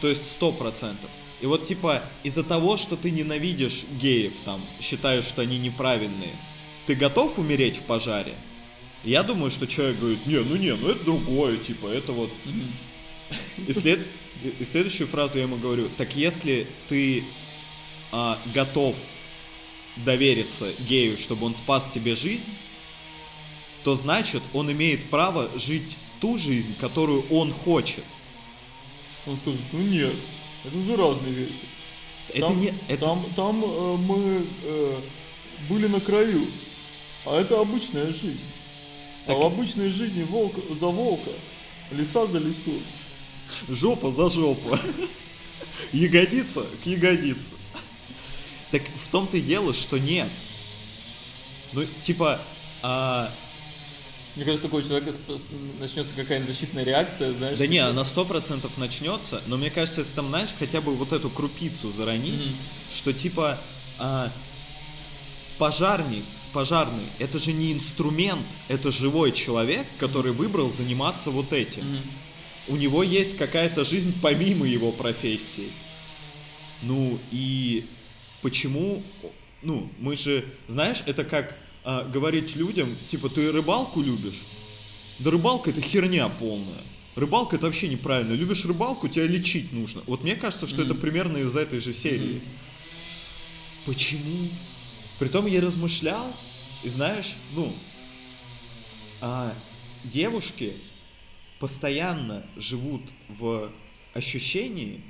то 0.00 0.08
есть 0.08 0.30
сто 0.30 0.52
процентов. 0.52 1.10
И 1.40 1.46
вот 1.46 1.66
типа 1.66 2.02
из-за 2.22 2.44
того, 2.44 2.76
что 2.76 2.96
ты 2.96 3.10
ненавидишь 3.10 3.84
геев, 4.00 4.32
там, 4.44 4.60
считаешь, 4.80 5.24
что 5.24 5.42
они 5.42 5.58
неправильные, 5.58 6.34
ты 6.86 6.94
готов 6.94 7.38
умереть 7.38 7.78
в 7.78 7.82
пожаре? 7.82 8.34
Я 9.02 9.22
думаю, 9.22 9.50
что 9.50 9.66
человек 9.66 9.98
говорит, 9.98 10.26
не, 10.26 10.38
ну 10.38 10.56
не, 10.56 10.74
ну 10.74 10.88
это 10.88 11.04
другое, 11.04 11.56
типа, 11.56 11.88
это 11.88 12.12
вот... 12.12 12.30
И, 13.66 13.72
след- 13.72 14.06
и 14.58 14.64
следующую 14.64 15.06
фразу 15.06 15.38
я 15.38 15.44
ему 15.44 15.56
говорю, 15.56 15.88
так 15.96 16.14
если 16.14 16.66
ты 16.88 17.24
а, 18.12 18.38
готов 18.54 18.94
довериться 19.96 20.72
гею, 20.88 21.16
чтобы 21.16 21.46
он 21.46 21.54
спас 21.54 21.90
тебе 21.92 22.16
жизнь, 22.16 22.50
то 23.84 23.96
значит 23.96 24.42
он 24.52 24.70
имеет 24.72 25.08
право 25.10 25.48
жить 25.56 25.96
ту 26.20 26.38
жизнь, 26.38 26.74
которую 26.80 27.24
он 27.30 27.52
хочет. 27.52 28.04
Он 29.26 29.36
скажет, 29.38 29.60
ну 29.72 29.80
нет. 29.80 30.14
Это 30.64 30.76
уже 30.78 30.96
разные 30.96 31.32
вещи. 31.32 31.54
Это 32.30 32.40
там, 32.40 32.60
не... 32.60 32.72
Это... 32.88 32.96
там, 32.98 33.26
там 33.36 33.64
э, 33.64 33.96
мы 33.96 34.46
э, 34.64 34.96
были 35.68 35.86
на 35.86 36.00
краю, 36.00 36.46
а 37.26 37.40
это 37.40 37.60
обычная 37.60 38.06
жизнь. 38.06 38.40
Так- 39.26 39.36
А 39.36 39.38
в 39.38 39.42
обычной 39.44 39.90
жизни 39.90 40.22
волк 40.22 40.54
за 40.80 40.86
волка, 40.86 41.30
лиса 41.92 42.26
за 42.26 42.38
лису. 42.38 42.72
Жопа 43.68 44.10
за 44.10 44.30
жопу. 44.30 44.78
Ягодица 45.92 46.64
к 46.82 46.86
ягодице. 46.86 47.54
Так 48.74 48.82
в 48.82 49.08
том-то 49.12 49.36
и 49.36 49.40
дело, 49.40 49.72
что 49.72 49.98
нет. 50.00 50.26
Ну, 51.74 51.84
типа, 52.02 52.40
а, 52.82 53.32
Мне 54.34 54.44
кажется, 54.44 54.64
такого 54.66 54.82
человека 54.82 55.14
начнется 55.78 56.12
какая-нибудь 56.16 56.52
защитная 56.52 56.82
реакция, 56.82 57.32
знаешь. 57.34 57.56
да 57.56 57.68
не, 57.68 57.74
типа, 57.76 57.90
она 57.90 58.04
сто 58.04 58.24
процентов 58.24 58.76
начнется, 58.76 59.40
но 59.46 59.56
мне 59.58 59.70
кажется, 59.70 60.00
если 60.00 60.16
там, 60.16 60.26
знаешь, 60.30 60.50
хотя 60.58 60.80
бы 60.80 60.92
вот 60.96 61.12
эту 61.12 61.30
крупицу 61.30 61.92
заронить, 61.92 62.34
Мгм. 62.46 62.56
что 62.96 63.12
типа 63.12 63.60
а, 64.00 64.32
пожарник, 65.58 66.24
пожарный, 66.52 67.04
это 67.20 67.38
же 67.38 67.52
не 67.52 67.72
инструмент, 67.72 68.44
это 68.66 68.90
живой 68.90 69.30
человек, 69.30 69.86
который 70.00 70.32
выбрал 70.32 70.68
заниматься 70.72 71.30
вот 71.30 71.52
этим. 71.52 71.84
Мгм. 71.88 72.00
у 72.66 72.74
него 72.76 73.04
есть 73.04 73.36
какая-то 73.36 73.84
жизнь 73.84 74.12
помимо 74.20 74.66
его 74.66 74.90
профессии. 74.90 75.70
Ну 76.82 77.20
и 77.30 77.86
почему, 78.44 79.02
ну 79.62 79.90
мы 79.98 80.16
же, 80.16 80.44
знаешь, 80.68 81.02
это 81.06 81.24
как 81.24 81.56
а, 81.82 82.04
говорить 82.04 82.54
людям, 82.56 82.94
типа, 83.08 83.30
ты 83.30 83.50
рыбалку 83.50 84.02
любишь? 84.02 84.42
Да 85.18 85.30
рыбалка 85.30 85.70
это 85.70 85.80
херня 85.80 86.28
полная. 86.28 86.82
Рыбалка 87.16 87.56
это 87.56 87.64
вообще 87.66 87.88
неправильно. 87.88 88.34
Любишь 88.34 88.66
рыбалку, 88.66 89.08
тебя 89.08 89.26
лечить 89.26 89.72
нужно. 89.72 90.02
Вот 90.06 90.22
мне 90.24 90.36
кажется, 90.36 90.66
что 90.66 90.82
это 90.82 90.92
Мгм. 90.92 91.00
примерно 91.00 91.38
из 91.38 91.56
этой 91.56 91.78
же 91.78 91.94
серии. 91.94 92.42
Почему? 93.86 94.48
Притом 95.18 95.46
я 95.46 95.62
размышлял, 95.62 96.30
и 96.82 96.88
знаешь, 96.90 97.36
ну, 97.56 97.72
а, 99.22 99.54
девушки 100.04 100.74
постоянно 101.60 102.44
живут 102.58 103.00
в 103.28 103.70
ощущении, 104.12 105.00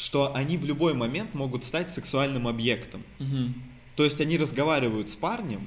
что 0.00 0.34
они 0.34 0.56
в 0.56 0.64
любой 0.64 0.94
момент 0.94 1.34
могут 1.34 1.64
стать 1.64 1.90
сексуальным 1.90 2.48
объектом. 2.48 3.04
Мгм. 3.18 3.54
То 3.96 4.04
есть 4.04 4.20
они 4.20 4.38
разговаривают 4.38 5.10
с 5.10 5.16
парнем, 5.16 5.66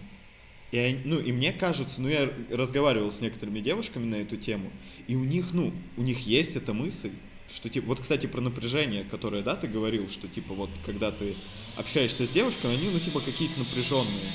и, 0.72 0.78
они- 0.78 1.02
ну, 1.06 1.20
и 1.20 1.32
мне 1.32 1.52
кажется, 1.54 2.02
ну, 2.02 2.08
я 2.10 2.32
разговаривал 2.50 3.12
с 3.12 3.22
некоторыми 3.22 3.60
девушками 3.60 4.06
на 4.06 4.16
эту 4.16 4.38
тему, 4.38 4.72
и 5.08 5.16
у 5.16 5.24
них, 5.24 5.50
ну, 5.54 5.72
у 5.98 6.02
них 6.02 6.26
есть 6.26 6.56
эта 6.56 6.74
мысль, 6.74 7.12
что, 7.54 7.70
типа, 7.70 7.88
вот, 7.88 8.00
кстати, 8.00 8.26
про 8.26 8.42
напряжение, 8.42 9.04
которое, 9.04 9.44
да, 9.44 9.56
ты 9.56 9.68
говорил, 9.68 10.10
что, 10.10 10.28
типа, 10.28 10.56
вот, 10.56 10.72
когда 10.86 11.12
ты 11.12 11.36
общаешься 11.78 12.26
с 12.26 12.30
девушкой, 12.30 12.74
они, 12.74 12.90
ну, 12.92 13.00
типа, 13.00 13.20
какие-то 13.20 13.60
напряженные. 13.60 14.30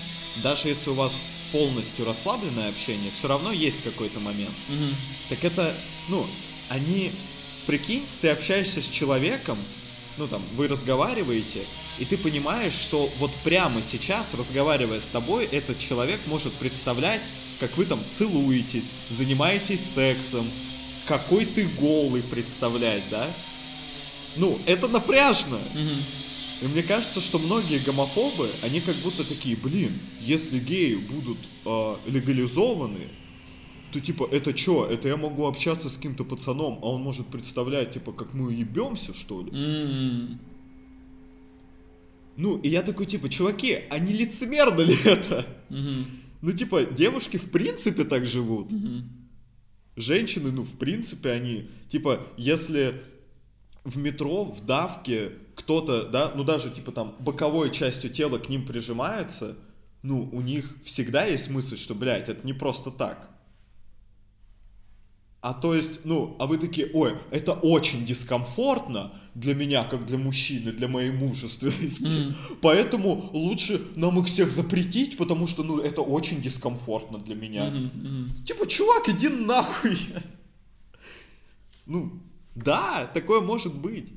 Даже 0.44 0.68
если 0.68 0.90
у 0.90 0.94
вас 0.94 1.12
полностью 1.50 2.04
расслабленное 2.04 2.68
общение, 2.68 3.11
все 3.11 3.26
равно 3.26 3.50
есть 3.50 3.82
какой-то 3.82 4.20
момент. 4.20 4.54
Мгм. 4.68 4.94
Так 5.30 5.44
это, 5.44 5.74
ну, 6.08 6.24
они, 6.68 7.11
прикинь, 7.66 8.04
ты 8.20 8.28
общаешься 8.28 8.80
с 8.80 8.88
человеком, 8.88 9.58
ну 10.18 10.26
там, 10.26 10.42
вы 10.57 10.68
разговариваете, 10.68 11.62
и 11.98 12.04
ты 12.04 12.16
понимаешь, 12.16 12.72
что 12.72 13.11
вот 13.18 13.31
прямо 13.44 13.81
сейчас, 13.83 14.35
разговаривая 14.35 15.00
с 15.00 15.09
тобой, 15.09 15.46
этот 15.46 15.78
человек 15.78 16.20
может 16.26 16.52
представлять, 16.54 17.20
как 17.61 17.76
вы 17.76 17.87
там 17.87 18.00
целуетесь, 18.11 18.90
занимаетесь 19.11 19.83
сексом, 19.94 20.46
какой 21.07 21.46
ты 21.46 21.66
голый 21.78 22.22
представлять, 22.22 23.02
да? 23.11 23.26
Ну, 24.37 24.59
это 24.66 24.88
напряжно. 24.88 25.59
Мгм. 25.74 26.02
И 26.61 26.66
мне 26.66 26.83
кажется, 26.83 27.20
что 27.20 27.38
многие 27.38 27.78
гомофобы, 27.78 28.48
они 28.62 28.81
как 28.81 28.96
будто 28.96 29.24
такие, 29.24 29.57
блин, 29.57 29.98
если 30.20 30.59
геи 30.59 30.96
будут 30.96 31.38
э, 31.64 31.96
легализованы, 32.07 33.09
то 33.92 34.01
типа, 34.01 34.29
это 34.31 34.57
что? 34.57 34.87
Это 34.87 35.09
я 35.09 35.16
могу 35.16 35.46
общаться 35.46 35.88
с 35.88 35.96
каким-то 35.96 36.24
пацаном, 36.24 36.79
а 36.83 36.90
он 36.90 37.03
может 37.03 37.27
представлять, 37.27 37.92
типа, 37.92 38.12
как 38.12 38.35
мы 38.35 38.53
ебемся, 38.53 39.14
что 39.14 39.42
ли? 39.42 39.51
М. 39.51 40.40
Ну, 42.37 42.57
и 42.59 42.68
я 42.68 42.83
такой, 42.83 43.07
типа, 43.07 43.29
чуваки, 43.29 43.79
а 43.90 43.98
не 43.98 44.12
лицемерно 44.12 44.83
ли 44.83 44.96
это? 45.05 45.46
Мгм. 45.70 46.07
Ну, 46.40 46.53
типа, 46.53 46.85
девушки 46.85 47.37
в 47.37 47.51
принципе 47.51 48.05
так 48.05 48.27
живут. 48.27 48.70
Мгм. 48.70 49.03
Женщины, 49.96 50.53
ну, 50.53 50.62
в 50.62 50.79
принципе, 50.79 51.31
они, 51.31 51.68
типа, 51.88 52.20
если 52.37 53.03
в 53.85 53.98
метро, 53.98 54.44
в 54.44 54.64
давке 54.64 55.33
кто-то, 55.57 56.05
да, 56.05 56.33
ну, 56.37 56.44
даже, 56.44 56.70
типа, 56.70 56.92
там, 56.92 57.16
боковой 57.18 57.70
частью 57.72 58.11
тела 58.11 58.38
к 58.38 58.48
ним 58.48 58.64
прижимается, 58.64 59.57
ну, 60.03 60.29
у 60.33 60.40
них 60.40 60.77
всегда 60.85 61.24
есть 61.24 61.51
мысль, 61.51 61.77
что, 61.77 61.94
блядь, 61.94 62.29
это 62.29 62.46
не 62.46 62.53
просто 62.53 62.92
так. 62.92 63.31
А 65.40 65.55
то 65.55 65.72
есть, 65.74 66.05
ну, 66.05 66.35
а 66.40 66.46
вы 66.46 66.59
такие, 66.59 66.90
ой, 66.92 67.14
это 67.31 67.53
очень 67.53 68.05
дискомфортно 68.05 69.12
для 69.35 69.55
меня, 69.55 69.85
как 69.85 70.05
для 70.05 70.18
мужчины, 70.18 70.72
для 70.72 70.88
моей 70.88 71.12
мужественности. 71.12 72.07
Мгм. 72.07 72.37
Поэтому 72.61 73.31
лучше 73.33 73.81
нам 73.94 74.18
их 74.18 74.27
всех 74.27 74.51
запретить, 74.51 75.16
потому 75.16 75.46
что, 75.46 75.62
ну, 75.62 75.79
это 75.79 76.03
очень 76.03 76.42
дискомфортно 76.42 77.18
для 77.18 77.37
меня. 77.37 77.70
Мгм. 77.70 77.85
Мгм. 77.94 78.44
Типа, 78.44 78.66
чувак, 78.66 79.09
иди 79.09 79.29
нахуй. 79.29 79.96
Ну, 81.87 82.20
да, 82.57 83.09
такое 83.14 83.40
может 83.40 83.74
быть. 83.74 84.09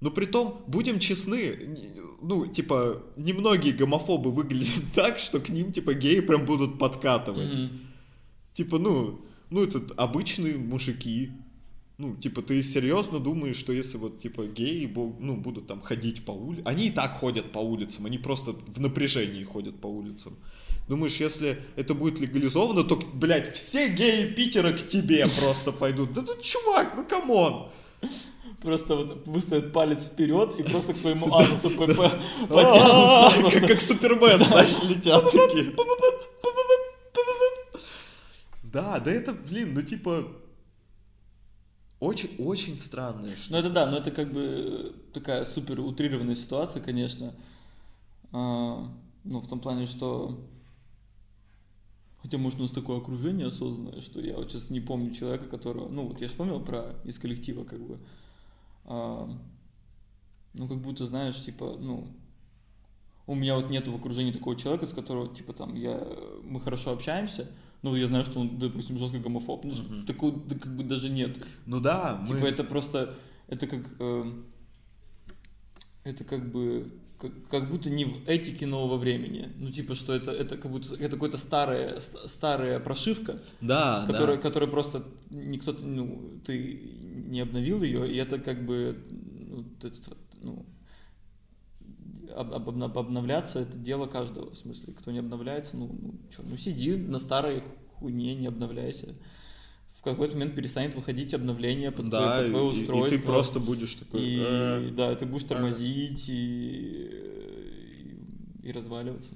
Но 0.00 0.10
при 0.10 0.24
том, 0.24 0.64
будем 0.66 0.98
честны, 0.98 1.76
ну, 2.22 2.46
типа, 2.46 3.02
немногие 3.16 3.74
гомофобы 3.74 4.32
выглядят 4.32 4.82
так, 4.94 5.18
что 5.18 5.40
к 5.40 5.50
ним, 5.50 5.72
типа, 5.72 5.92
геи 5.92 6.20
прям 6.20 6.46
будут 6.46 6.78
подкатывать. 6.78 7.54
Мгм. 7.54 7.80
Типа, 8.54 8.78
ну, 8.78 9.20
ну, 9.54 9.62
это 9.62 9.80
обычные 9.96 10.56
мужики. 10.56 11.30
Ну, 11.96 12.16
типа, 12.16 12.42
ты 12.42 12.60
серьезно 12.60 13.20
думаешь, 13.20 13.54
что 13.54 13.72
если 13.72 13.98
вот, 13.98 14.18
типа, 14.18 14.46
геи, 14.46 14.92
ну, 15.20 15.36
будут 15.36 15.68
там 15.68 15.80
ходить 15.80 16.24
по 16.24 16.32
улицам... 16.32 16.66
Они 16.66 16.88
и 16.88 16.90
так 16.90 17.12
ходят 17.12 17.52
по 17.52 17.60
улицам, 17.60 18.06
они 18.06 18.18
просто 18.18 18.56
в 18.66 18.80
напряжении 18.80 19.44
ходят 19.44 19.80
по 19.80 19.86
улицам. 19.86 20.36
Думаешь, 20.88 21.20
если 21.20 21.60
это 21.76 21.94
будет 21.94 22.18
легализовано, 22.18 22.82
то, 22.82 22.96
блядь, 22.96 23.54
все 23.54 23.88
геи 23.88 24.26
Питера 24.26 24.72
к 24.72 24.88
тебе 24.88 25.28
просто 25.28 25.70
пойдут. 25.70 26.12
Да 26.12 26.22
ну, 26.22 26.34
чувак, 26.42 26.94
ну, 26.96 27.04
come 27.04 27.42
on. 27.42 27.70
Просто 28.60 28.96
вот 28.96 29.26
выставят 29.26 29.72
палец 29.72 30.04
вперед 30.04 30.58
и 30.58 30.64
просто 30.64 30.94
к 30.94 30.96
твоему 30.96 31.26
анусу 31.32 31.70
А, 31.78 32.46
потянутся. 32.48 33.60
Как 33.68 33.80
Супермен, 33.80 34.44
знаешь, 34.44 34.82
летят 34.82 35.30
такие. 35.30 35.72
Да, 38.74 38.98
да 38.98 39.12
это, 39.12 39.32
блин, 39.32 39.72
ну, 39.72 39.82
типа... 39.82 40.26
Очень, 42.00 42.34
очень 42.38 42.76
странная 42.76 43.34
Ну 43.48 43.56
это 43.56 43.70
да, 43.70 43.86
но 43.86 43.98
это 43.98 44.10
как 44.10 44.32
бы 44.32 44.94
такая 45.14 45.44
супер 45.44 45.78
утрированная 45.78 46.34
ситуация, 46.34 46.82
конечно. 46.82 47.32
А, 48.32 48.90
ну, 49.22 49.40
в 49.40 49.48
том 49.48 49.60
плане, 49.60 49.86
что... 49.86 50.44
Хотя, 52.20 52.36
может, 52.36 52.58
у 52.58 52.62
нас 52.62 52.72
такое 52.72 52.98
окружение 52.98 53.46
осознанное, 53.46 54.00
что 54.00 54.20
я 54.20 54.36
вот 54.36 54.50
сейчас 54.50 54.70
не 54.70 54.80
помню 54.80 55.14
человека, 55.14 55.46
которого... 55.46 55.88
Ну, 55.88 56.08
вот 56.08 56.20
я 56.20 56.26
вспомнил 56.26 56.58
про 56.58 56.96
из 57.04 57.18
коллектива, 57.18 57.64
как 57.64 57.80
бы. 57.80 58.00
А, 58.86 59.30
ну, 60.52 60.68
как 60.68 60.78
будто, 60.78 61.06
знаешь, 61.06 61.40
типа, 61.40 61.76
ну... 61.78 62.08
У 63.26 63.36
меня 63.36 63.54
вот 63.54 63.70
нету 63.70 63.92
в 63.92 63.96
окружении 63.96 64.32
такого 64.32 64.56
человека, 64.56 64.86
с 64.86 64.92
которого, 64.92 65.32
типа, 65.32 65.52
там, 65.52 65.76
я... 65.76 66.04
Мы 66.42 66.60
хорошо 66.60 66.90
общаемся, 66.90 67.48
но 67.84 67.96
я 67.96 68.06
знаю, 68.06 68.24
что 68.24 68.40
он, 68.40 68.58
допустим, 68.58 68.98
жесткий 68.98 69.18
гомофоб. 69.18 69.64
Ну, 69.64 69.72
Мгм. 69.74 70.06
такого, 70.06 70.32
да, 70.48 70.58
как 70.58 70.74
бы 70.76 70.84
даже 70.84 71.10
нет. 71.10 71.38
Ну 71.66 71.80
да, 71.80 72.18
мы... 72.22 72.26
Типа 72.36 72.46
это 72.46 72.64
просто, 72.64 73.14
это 73.46 73.66
как, 73.66 73.80
э, 74.00 74.32
это 76.04 76.24
как 76.24 76.50
бы, 76.50 76.90
как, 77.18 77.30
как 77.48 77.70
будто 77.70 77.90
не 77.90 78.04
в 78.06 78.26
этике 78.26 78.66
нового 78.66 78.96
времени. 78.96 79.48
Ну 79.58 79.70
типа, 79.70 79.94
что 79.94 80.14
это, 80.14 80.30
это 80.30 80.56
как 80.56 80.70
будто, 80.70 80.94
это 80.94 81.16
какая-то 81.16 81.38
старая, 81.38 82.00
ст- 82.00 82.28
старая 82.30 82.80
прошивка, 82.80 83.38
Да, 83.60 84.04
которая, 84.06 84.36
да. 84.36 84.42
которая 84.42 84.70
просто 84.70 85.04
никто, 85.30 85.72
ну, 85.72 86.40
ты 86.44 86.80
не 87.28 87.40
обновил 87.40 87.82
ее, 87.82 88.10
и 88.10 88.16
это 88.16 88.38
как 88.38 88.64
бы, 88.64 88.96
ну, 89.50 89.64
т- 89.80 89.90
ну, 90.42 90.64
об- 92.34 92.52
об- 92.68 92.98
обновляться 92.98 93.60
это 93.60 93.76
дело 93.78 94.06
каждого, 94.06 94.50
в 94.50 94.56
смысле, 94.56 94.92
кто 94.94 95.10
не 95.12 95.18
обновляется, 95.20 95.76
ну, 95.76 95.86
ну, 96.00 96.14
чё, 96.34 96.42
ну 96.44 96.56
сиди 96.56 96.96
на 96.96 97.18
старой 97.18 97.62
хуйне, 97.94 98.34
не 98.34 98.46
обновляйся. 98.46 99.14
В 99.96 100.02
какой-то 100.02 100.34
момент 100.34 100.54
перестанет 100.54 100.94
выходить 100.94 101.32
обновление 101.32 101.90
под, 101.90 102.10
Да, 102.10 102.36
твое, 102.36 102.42
под 102.42 102.50
твое 102.52 102.64
и- 102.66 102.80
устройство. 102.82 103.14
И, 103.16 103.18
ты 103.18 103.24
просто 103.26 103.60
будешь 103.60 103.94
такой... 103.94 104.20
И, 104.22 104.38
«Э, 104.38 104.90
да, 104.94 105.14
ты 105.14 105.24
будешь 105.24 105.44
тормозить 105.44 106.28
и, 106.28 107.08
и, 108.62 108.68
и 108.68 108.72
разваливаться. 108.72 109.30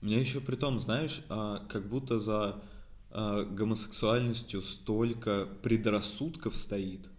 Мне 0.00 0.18
еще 0.20 0.40
при 0.40 0.56
том, 0.56 0.80
знаешь, 0.80 1.22
а, 1.28 1.66
как 1.68 1.88
будто 1.88 2.18
за 2.18 2.62
а, 3.10 3.44
гомосексуальностью 3.44 4.62
столько 4.62 5.46
предрассудков 5.62 6.56
стоит. 6.56 7.10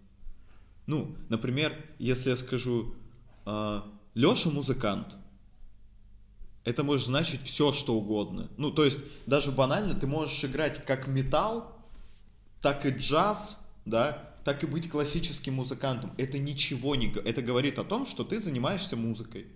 Ну, 0.86 1.14
например, 1.28 1.76
если 1.98 2.30
я 2.30 2.36
скажу, 2.36 2.94
э, 3.46 3.80
Леша 4.20 4.50
музыкант, 4.50 5.16
это 6.64 6.84
может 6.84 7.06
значить 7.06 7.42
все, 7.42 7.72
что 7.72 7.94
угодно. 7.94 8.50
Ну, 8.58 8.70
то 8.70 8.84
есть, 8.84 8.98
даже 9.24 9.50
банально, 9.50 9.94
ты 9.94 10.06
можешь 10.06 10.44
играть 10.44 10.84
как 10.84 11.08
металл, 11.08 11.74
так 12.60 12.84
и 12.84 12.90
джаз, 12.90 13.58
да, 13.86 14.34
так 14.44 14.62
и 14.62 14.66
быть 14.66 14.90
классическим 14.90 15.54
музыкантом. 15.54 16.12
Это 16.18 16.38
ничего 16.38 16.96
не... 16.96 17.06
Это 17.06 17.40
говорит 17.40 17.78
о 17.78 17.84
том, 17.84 18.04
что 18.04 18.22
ты 18.22 18.40
занимаешься 18.40 18.94
музыкой. 18.94 19.46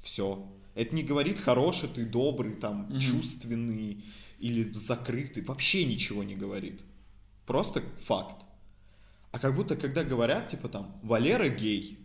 Все. 0.00 0.50
Это 0.74 0.94
не 0.94 1.02
говорит 1.02 1.38
хороший 1.38 1.90
ты, 1.90 2.06
добрый, 2.06 2.54
там, 2.54 2.86
Мгм. 2.88 3.00
чувственный 3.00 4.02
или 4.38 4.72
закрытый. 4.72 5.42
Вообще 5.42 5.84
ничего 5.84 6.24
не 6.24 6.34
говорит. 6.34 6.82
Просто 7.44 7.82
факт. 7.98 8.42
А 9.32 9.38
как 9.38 9.54
будто, 9.54 9.76
когда 9.76 10.02
говорят, 10.02 10.48
типа 10.48 10.70
там, 10.70 10.98
Валера 11.02 11.50
гей, 11.50 11.98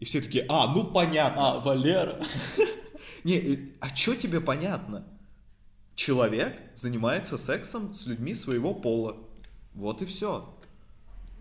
и 0.00 0.06
все 0.06 0.22
такие, 0.22 0.46
а, 0.48 0.74
ну 0.74 0.84
понятно. 0.84 1.52
А, 1.52 1.60
Валера. 1.60 2.18
Не, 3.24 3.34
э, 3.34 3.58
а 3.80 3.94
что 3.94 4.14
тебе 4.14 4.40
понятно? 4.40 5.04
Человек 5.94 6.58
занимается 6.74 7.36
сексом 7.36 7.92
с 7.92 8.06
людьми 8.06 8.34
своего 8.34 8.72
пола. 8.72 9.16
Вот 9.74 10.00
и 10.00 10.06
все. 10.06 10.48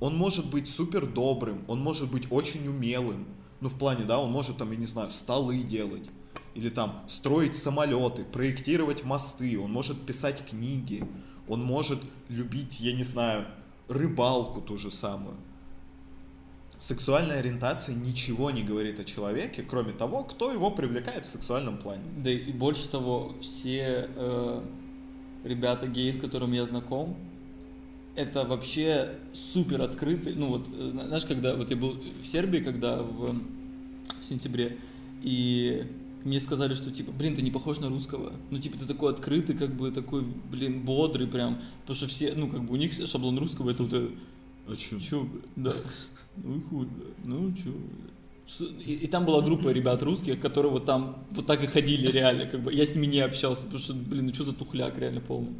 Он 0.01 0.15
может 0.15 0.49
быть 0.49 0.67
супер 0.67 1.05
добрым, 1.05 1.63
он 1.67 1.79
может 1.79 2.11
быть 2.11 2.29
очень 2.31 2.67
умелым. 2.67 3.27
Ну, 3.61 3.69
в 3.69 3.77
плане, 3.77 4.03
да, 4.03 4.19
он 4.19 4.31
может 4.31 4.57
там, 4.57 4.71
я 4.71 4.77
не 4.77 4.85
знаю, 4.85 5.09
столы 5.11 5.59
делать. 5.59 6.09
Или 6.53 6.69
там 6.69 7.03
строить 7.07 7.55
самолеты, 7.55 8.25
проектировать 8.25 9.05
мосты, 9.05 9.57
он 9.57 9.71
может 9.71 10.05
писать 10.05 10.45
книги, 10.45 11.07
он 11.47 11.63
может 11.63 11.99
любить, 12.27 12.79
я 12.79 12.91
не 12.91 13.03
знаю, 13.03 13.45
рыбалку 13.87 14.61
ту 14.61 14.77
же 14.77 14.91
самую. 14.91 15.37
Сексуальная 16.79 17.39
ориентация 17.39 17.93
ничего 17.93 18.51
не 18.51 18.63
говорит 18.63 18.99
о 18.99 19.03
человеке, 19.03 19.65
кроме 19.67 19.91
того, 19.91 20.23
кто 20.23 20.49
его 20.51 20.71
привлекает 20.71 21.25
в 21.25 21.29
сексуальном 21.29 21.77
плане. 21.77 22.03
Да 22.17 22.29
и 22.29 22.53
больше 22.53 22.87
того, 22.87 23.35
все 23.41 24.09
э, 24.15 24.61
ребята 25.43 25.87
геи, 25.87 26.11
с 26.11 26.19
которыми 26.19 26.55
я 26.55 26.65
знаком, 26.65 27.17
это 28.15 28.45
вообще 28.45 29.17
супер 29.33 29.81
открытый. 29.81 30.35
Ну 30.35 30.47
вот, 30.47 30.69
э, 30.73 30.89
зна- 30.91 31.07
знаешь, 31.07 31.25
когда 31.25 31.53
вот 31.55 31.69
я 31.69 31.75
был 31.75 31.99
в 32.21 32.25
Сербии, 32.25 32.59
когда 32.59 33.01
в, 33.01 33.35
в 34.21 34.23
сентябре, 34.23 34.77
и 35.21 35.85
мне 36.23 36.39
сказали, 36.39 36.75
что 36.75 36.91
типа, 36.91 37.11
блин, 37.11 37.35
ты 37.35 37.41
не 37.41 37.51
похож 37.51 37.79
на 37.79 37.89
русского. 37.89 38.33
Ну, 38.51 38.59
типа, 38.59 38.77
ты 38.77 38.85
такой 38.85 39.11
открытый, 39.11 39.57
как 39.57 39.75
бы 39.75 39.91
такой, 39.91 40.23
блин, 40.23 40.81
бодрый 40.83 41.27
прям. 41.27 41.61
Потому 41.81 41.95
что 41.95 42.07
все, 42.07 42.33
ну, 42.35 42.49
как 42.49 42.63
бы 42.63 42.73
у 42.73 42.77
них 42.77 42.93
шаблон 42.93 43.37
русского 43.37 43.69
это 43.71 43.83
вот 43.83 44.11
А 44.71 44.75
чё? 44.75 44.99
Чё, 44.99 45.27
да. 45.55 45.73
Ну 46.37 46.57
и 46.57 46.61
хуй, 46.61 46.85
бля. 46.85 47.05
Ну 47.25 47.53
чё, 47.53 47.71
И, 48.85 48.93
и 48.93 49.07
там 49.07 49.25
была 49.25 49.41
группа 49.41 49.69
ребят 49.69 50.01
русских, 50.03 50.39
которые 50.39 50.71
вот 50.71 50.85
там 50.85 51.25
вот 51.31 51.45
так 51.45 51.63
и 51.63 51.67
ходили 51.67 52.07
реально, 52.11 52.45
как 52.45 52.61
бы 52.61 52.73
я 52.73 52.85
с 52.85 52.95
ними 52.95 53.07
не 53.07 53.19
общался, 53.19 53.63
потому 53.65 53.79
что, 53.79 53.93
блин, 53.93 54.27
ну 54.27 54.33
что 54.33 54.43
за 54.43 54.53
тухляк 54.53 54.97
реально 54.97 55.21
полный. 55.21 55.53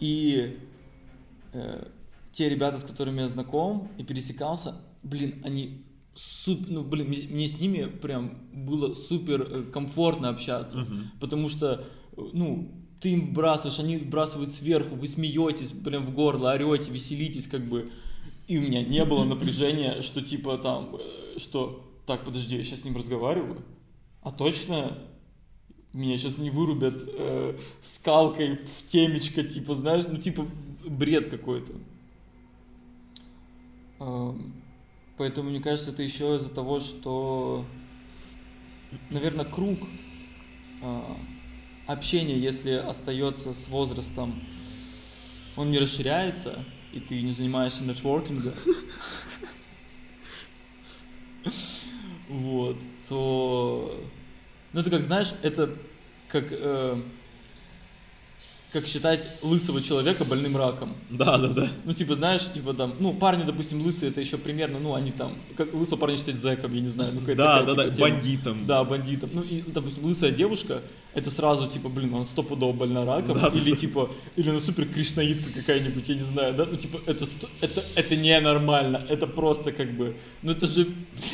И 0.00 0.58
э, 1.52 1.86
те 2.32 2.48
ребята, 2.48 2.78
с 2.78 2.84
которыми 2.84 3.20
я 3.20 3.28
знаком 3.28 3.88
и 3.98 4.04
пересекался, 4.04 4.74
блин, 5.02 5.40
они 5.44 5.84
супер, 6.14 6.66
ну 6.70 6.82
блин, 6.82 7.08
мне, 7.08 7.18
мне 7.30 7.48
с 7.48 7.60
ними 7.60 7.84
прям 7.84 8.38
было 8.52 8.94
супер 8.94 9.42
э, 9.42 9.62
комфортно 9.72 10.28
общаться, 10.28 10.78
Мгм. 10.78 11.10
потому 11.20 11.48
что, 11.48 11.84
э, 12.16 12.20
ну, 12.32 12.70
ты 13.02 13.10
им 13.10 13.30
вбрасываешь, 13.30 13.80
они 13.80 13.96
вбрасывают 13.96 14.50
сверху, 14.50 14.94
вы 14.94 15.08
смеетесь, 15.08 15.72
прям 15.72 16.06
в 16.06 16.14
горло, 16.14 16.52
орете, 16.52 16.90
веселитесь, 16.92 17.48
как 17.48 17.62
бы. 17.62 17.90
И 18.46 18.58
у 18.58 18.62
меня 18.62 18.84
не 18.84 19.04
было 19.04 19.24
напряжения, 19.24 20.02
что 20.02 20.22
типа 20.22 20.56
там, 20.58 20.96
э, 20.96 21.38
что, 21.38 21.84
так, 22.06 22.24
подожди, 22.24 22.56
я 22.56 22.64
сейчас 22.64 22.82
с 22.82 22.84
ним 22.84 22.96
разговариваю, 22.96 23.62
а 24.22 24.30
точно 24.30 24.98
меня 25.92 26.16
сейчас 26.16 26.38
не 26.38 26.50
вырубят 26.50 27.04
э, 27.06 27.58
скалкой 27.82 28.58
в 28.58 28.86
темечко, 28.86 29.42
типа, 29.42 29.74
знаешь, 29.74 30.04
ну 30.08 30.18
типа 30.18 30.46
бред 30.86 31.28
какой-то. 31.28 31.72
Поэтому, 35.18 35.50
мне 35.50 35.60
кажется, 35.60 35.90
это 35.90 36.02
еще 36.02 36.36
из-за 36.36 36.50
того, 36.50 36.80
что, 36.80 37.64
наверное, 39.10 39.44
круг 39.44 39.78
общения, 41.92 42.38
если 42.38 42.72
остается 42.72 43.54
с 43.54 43.68
возрастом, 43.68 44.42
он 45.56 45.70
не 45.70 45.78
расширяется, 45.78 46.64
и 46.92 47.00
ты 47.00 47.20
не 47.22 47.32
занимаешься 47.32 47.84
нетворкингом, 47.84 48.54
вот, 52.28 52.78
то... 53.08 54.04
Ну, 54.72 54.80
это 54.80 54.90
как, 54.90 55.04
знаешь, 55.04 55.32
это 55.42 55.76
как, 56.28 56.46
э, 56.50 57.02
как 58.72 58.86
считать 58.86 59.20
лысого 59.42 59.82
человека 59.82 60.24
больным 60.24 60.56
раком. 60.56 60.94
Да, 61.10 61.36
да, 61.36 61.48
да. 61.48 61.68
Ну, 61.84 61.92
типа, 61.92 62.14
знаешь, 62.14 62.42
типа 62.52 62.72
там, 62.72 62.94
ну, 63.00 63.12
парни, 63.12 63.42
допустим, 63.44 63.82
лысые, 63.82 64.10
это 64.10 64.20
еще 64.22 64.38
примерно, 64.38 64.78
ну, 64.78 64.94
они 64.94 65.10
там, 65.10 65.36
как 65.56 65.74
лысого 65.74 65.98
парня 65.98 66.16
считать 66.16 66.36
зэком, 66.36 66.74
я 66.74 66.80
не 66.80 66.88
знаю, 66.88 67.10
ну, 67.12 67.20
какая-то 67.20 67.42
Да, 67.42 67.58
такая, 67.60 67.74
да, 67.74 67.84
да, 67.84 67.90
типа, 67.92 68.06
тема. 68.06 68.08
бандитом. 68.20 68.66
Да, 68.66 68.84
бандитом. 68.84 69.30
Ну, 69.34 69.42
и, 69.42 69.62
допустим, 69.66 70.04
лысая 70.06 70.30
девушка, 70.30 70.80
это 71.14 71.30
сразу, 71.30 71.66
типа, 71.68 71.90
блин, 71.90 72.14
он 72.14 72.24
стопудово 72.24 72.72
больна 72.72 73.04
раком, 73.04 73.34
Да, 73.38 73.50
да, 73.50 73.58
или, 73.58 73.72
да. 73.72 73.76
типа, 73.76 74.10
или 74.36 74.50
на 74.50 74.60
супер 74.60 74.86
кришнаитка 74.86 75.52
какая-нибудь, 75.52 76.08
я 76.08 76.14
не 76.14 76.24
знаю, 76.24 76.54
да, 76.54 76.64
ну, 76.64 76.76
типа, 76.76 77.00
это, 77.04 77.26
это, 77.60 77.84
это 77.94 78.16
ненормально, 78.16 79.04
это 79.08 79.26
просто, 79.26 79.72
как 79.72 79.92
бы, 79.96 80.16
ну, 80.40 80.52
это 80.52 80.66
же, 80.66 80.86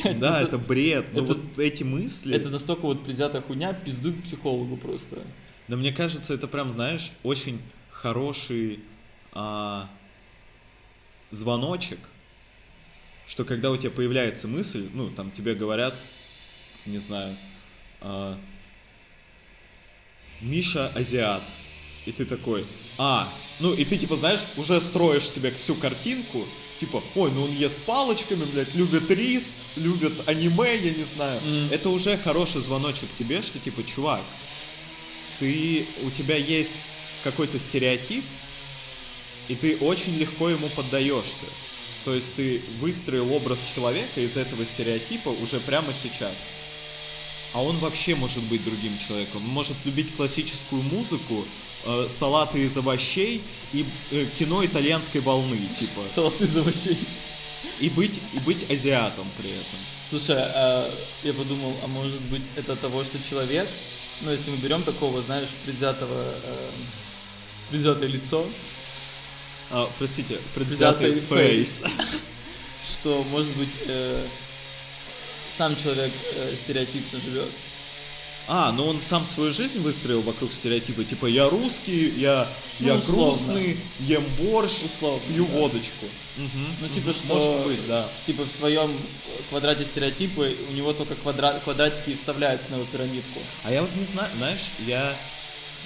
блядь, 0.03 0.19
Да, 0.19 0.39
ну, 0.41 0.45
это 0.47 0.57
бред. 0.57 1.05
Ну 1.13 1.23
это- 1.23 1.33
вот 1.33 1.59
эти 1.59 1.83
мысли. 1.83 2.35
это 2.35 2.49
настолько 2.49 2.81
вот 2.85 3.03
предвзятая 3.05 3.41
хуйня, 3.41 3.71
пиздуй 3.71 4.11
к 4.13 4.23
психологу 4.23 4.75
просто. 4.75 5.19
Но 5.69 5.77
мне 5.77 5.91
кажется, 5.91 6.33
это 6.33 6.47
прям, 6.47 6.71
знаешь, 6.71 7.11
очень 7.21 7.61
хороший 7.91 8.79
а, 9.33 9.87
звоночек, 11.29 11.99
что 13.27 13.45
когда 13.45 13.69
у 13.69 13.77
тебя 13.77 13.91
появляется 13.91 14.47
мысль, 14.47 14.89
ну, 14.95 15.11
там 15.11 15.29
тебе 15.29 15.53
говорят, 15.53 15.93
не 16.87 16.97
знаю, 16.97 17.37
а, 18.01 18.39
Миша 20.41 20.87
азиат, 20.95 21.43
и 22.07 22.13
ты 22.13 22.25
такой, 22.25 22.65
а, 22.97 23.31
ну, 23.59 23.71
и 23.71 23.85
ты, 23.85 23.99
типа, 23.99 24.15
знаешь, 24.15 24.41
уже 24.57 24.81
строишь 24.81 25.29
себе 25.29 25.51
всю 25.51 25.75
картинку, 25.75 26.47
типа, 26.79 27.03
ой, 27.13 27.29
ну 27.29 27.43
он 27.43 27.51
ест 27.51 27.77
палочками, 27.85 28.43
блядь, 28.45 28.73
любит 28.73 29.11
рис, 29.11 29.55
любит 29.75 30.13
аниме, 30.27 30.77
я 30.77 30.95
не 30.95 31.03
знаю. 31.03 31.39
Мгм. 31.41 31.67
Это 31.71 31.89
уже 31.89 32.17
хороший 32.17 32.61
звоночек 32.61 33.09
тебе, 33.19 33.43
что, 33.43 33.59
типа, 33.59 33.83
чувак, 33.83 34.21
ты, 35.39 35.85
у 36.03 36.11
тебя 36.11 36.35
есть 36.35 36.75
какой-то 37.23 37.59
стереотип, 37.59 38.23
и 39.47 39.55
ты 39.55 39.77
очень 39.77 40.17
легко 40.17 40.49
ему 40.49 40.67
поддаешься. 40.69 41.47
То 42.05 42.13
есть 42.13 42.35
ты 42.35 42.61
выстроил 42.79 43.33
образ 43.33 43.59
человека 43.75 44.21
из 44.21 44.37
этого 44.37 44.65
стереотипа 44.65 45.29
уже 45.29 45.59
прямо 45.59 45.93
сейчас. 45.93 46.33
А 47.53 47.63
он 47.63 47.77
вообще 47.77 48.15
может 48.15 48.43
быть 48.43 48.63
другим 48.63 48.97
человеком. 48.97 49.43
Он 49.43 49.49
может 49.49 49.75
любить 49.83 50.15
классическую 50.15 50.83
музыку, 50.83 51.43
э, 51.85 52.07
салаты 52.09 52.63
из 52.63 52.77
овощей 52.77 53.41
и 53.73 53.85
э, 54.11 54.25
кино 54.37 54.63
итальянской 54.63 55.19
волны, 55.21 55.59
типа. 55.79 56.01
Салаты 56.13 56.45
из 56.45 56.55
овощей. 56.55 56.97
И 57.79 57.89
быть, 57.89 58.19
и 58.33 58.39
быть 58.39 58.69
азиатом 58.69 59.27
при 59.37 59.49
этом. 59.49 59.79
Слушай, 60.09 60.37
а, 60.39 60.91
я 61.23 61.33
подумал, 61.33 61.73
а 61.83 61.87
может 61.87 62.19
быть 62.21 62.41
это 62.55 62.75
того, 62.75 63.03
что 63.03 63.17
человек, 63.29 63.67
ну 64.21 64.31
если 64.31 64.51
мы 64.51 64.57
берем 64.57 64.83
такого, 64.83 65.21
знаешь, 65.21 65.49
предвзятого, 65.65 66.23
э, 66.43 66.69
предвзятое 67.69 68.07
лицо, 68.07 68.47
А, 69.71 69.87
простите, 69.99 70.39
предвзятый 70.55 71.11
Предвзятый 71.11 71.37
фейс. 71.37 71.83
что 72.99 73.23
может 73.25 73.55
быть 73.55 73.69
э, 73.87 74.25
сам 75.57 75.75
человек 75.77 76.11
э, 76.35 76.55
стереотипно 76.63 77.19
живет. 77.19 77.49
А, 78.51 78.71
ну 78.71 78.87
он 78.87 78.99
сам 78.99 79.23
свою 79.25 79.53
жизнь 79.53 79.79
выстроил 79.79 80.21
вокруг 80.21 80.51
стереотипа. 80.51 81.03
Типа, 81.03 81.27
я 81.27 81.47
русский, 81.47 82.09
я, 82.17 82.47
я 82.79 82.95
Ну, 82.95 82.99
условно. 82.99 83.23
грустный, 83.53 83.77
ем 83.99 84.23
борщ, 84.39 84.71
Условно, 84.83 85.21
пью 85.27 85.45
да. 85.45 85.51
водочку. 85.59 86.05
Мгм. 86.35 86.65
Ну, 86.81 86.87
типа, 86.89 87.13
что... 87.13 87.25
Может 87.27 87.67
быть, 87.67 87.87
да. 87.87 88.09
Типа 88.25 88.43
в 88.43 88.59
своем 88.59 88.91
квадрате 89.49 89.85
стереотипы 89.85 90.55
у 90.69 90.73
него 90.73 90.93
только 90.93 91.13
квадрат, 91.13 91.61
квадратики 91.63 92.15
вставляются 92.15 92.71
на 92.71 92.77
его 92.77 92.85
пирамидку. 92.85 93.39
А 93.63 93.71
я 93.71 93.81
вот 93.81 93.95
не 93.95 94.05
знаю, 94.05 94.29
знаешь, 94.37 94.71
я 94.87 95.15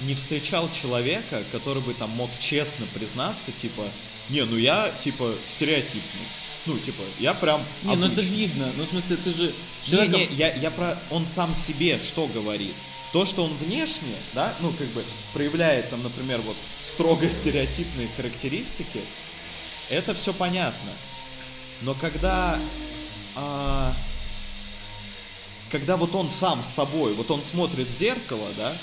не 0.06 0.16
встречал 0.16 0.70
человека, 0.72 1.44
который 1.52 1.82
бы 1.82 1.94
там 1.94 2.12
мог 2.12 2.30
честно 2.40 2.86
признаться, 2.94 3.52
типа, 3.62 3.84
не, 4.30 4.44
ну 4.46 4.56
я, 4.56 4.90
типа, 5.04 5.34
стереотипный. 5.46 6.28
Ну, 6.66 6.78
типа, 6.78 7.04
я 7.20 7.34
прям 7.34 7.62
Не, 7.84 7.96
ну 7.96 8.06
это 8.06 8.14
обычный». 8.22 8.36
видно. 8.36 8.72
Ну, 8.78 8.86
в 8.86 8.90
смысле, 8.90 9.18
ты 9.18 9.34
же... 9.34 9.54
с 9.86 9.88
Не, 9.88 9.98
человеком- 9.98 10.20
не, 10.20 10.28
я, 10.38 10.54
я 10.56 10.72
про... 10.72 10.98
Он 11.12 11.26
сам 11.26 11.54
себе 11.54 12.00
что 12.00 12.28
говорит? 12.28 12.74
То, 13.12 13.26
что 13.26 13.44
он 13.44 13.54
внешне, 13.58 14.16
да, 14.34 14.54
ну, 14.62 14.72
как 14.72 14.88
бы, 14.88 15.04
проявляет 15.34 15.90
там, 15.90 16.02
например, 16.02 16.42
вот, 16.42 16.56
строго 16.94 17.30
стереотипные 17.30 18.08
характеристики, 18.16 19.02
это 19.90 20.16
все 20.16 20.34
понятно. 20.34 20.90
Но 21.82 21.94
когда, 21.94 22.58
а, 23.36 23.94
когда 25.70 25.98
вот 25.98 26.16
он 26.16 26.30
сам 26.30 26.64
с 26.64 26.68
собой, 26.70 27.14
вот 27.14 27.30
он 27.30 27.44
смотрит 27.44 27.88
в 27.88 27.98
зеркало, 27.98 28.48
да, 28.58 28.74